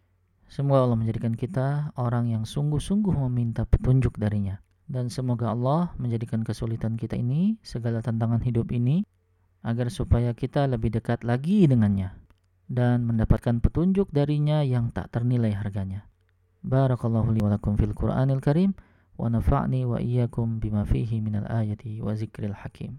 Semoga 0.47 0.87
Allah 0.87 1.01
menjadikan 1.03 1.35
kita 1.35 1.97
orang 1.99 2.31
yang 2.31 2.47
sungguh-sungguh 2.47 3.11
meminta 3.27 3.67
petunjuk 3.67 4.21
darinya. 4.23 4.63
Dan 4.87 5.11
semoga 5.11 5.51
Allah 5.51 5.91
menjadikan 5.99 6.47
kesulitan 6.47 6.95
kita 6.95 7.19
ini, 7.19 7.59
segala 7.67 8.05
tantangan 8.05 8.39
hidup 8.45 8.71
ini, 8.71 9.03
agar 9.67 9.89
supaya 9.89 10.31
kita 10.37 10.69
lebih 10.71 10.95
dekat 10.95 11.27
lagi 11.27 11.67
dengannya 11.67 12.15
dan 12.71 13.03
mendapatkan 13.09 13.59
petunjuk 13.59 14.11
darinya 14.13 14.61
yang 14.63 14.95
tak 14.95 15.11
ternilai 15.11 15.57
harganya. 15.57 16.07
بارك 16.65 17.05
الله 17.05 17.33
لي 17.33 17.45
ولكم 17.45 17.77
في 17.77 17.85
القرآن 17.85 18.31
الكريم 18.31 18.75
ونفعني 19.19 19.85
وإياكم 19.85 20.59
بما 20.59 20.85
فيه 20.85 21.21
من 21.21 21.37
الآية 21.37 22.03
وذكر 22.03 22.45
الحكيم. 22.45 22.99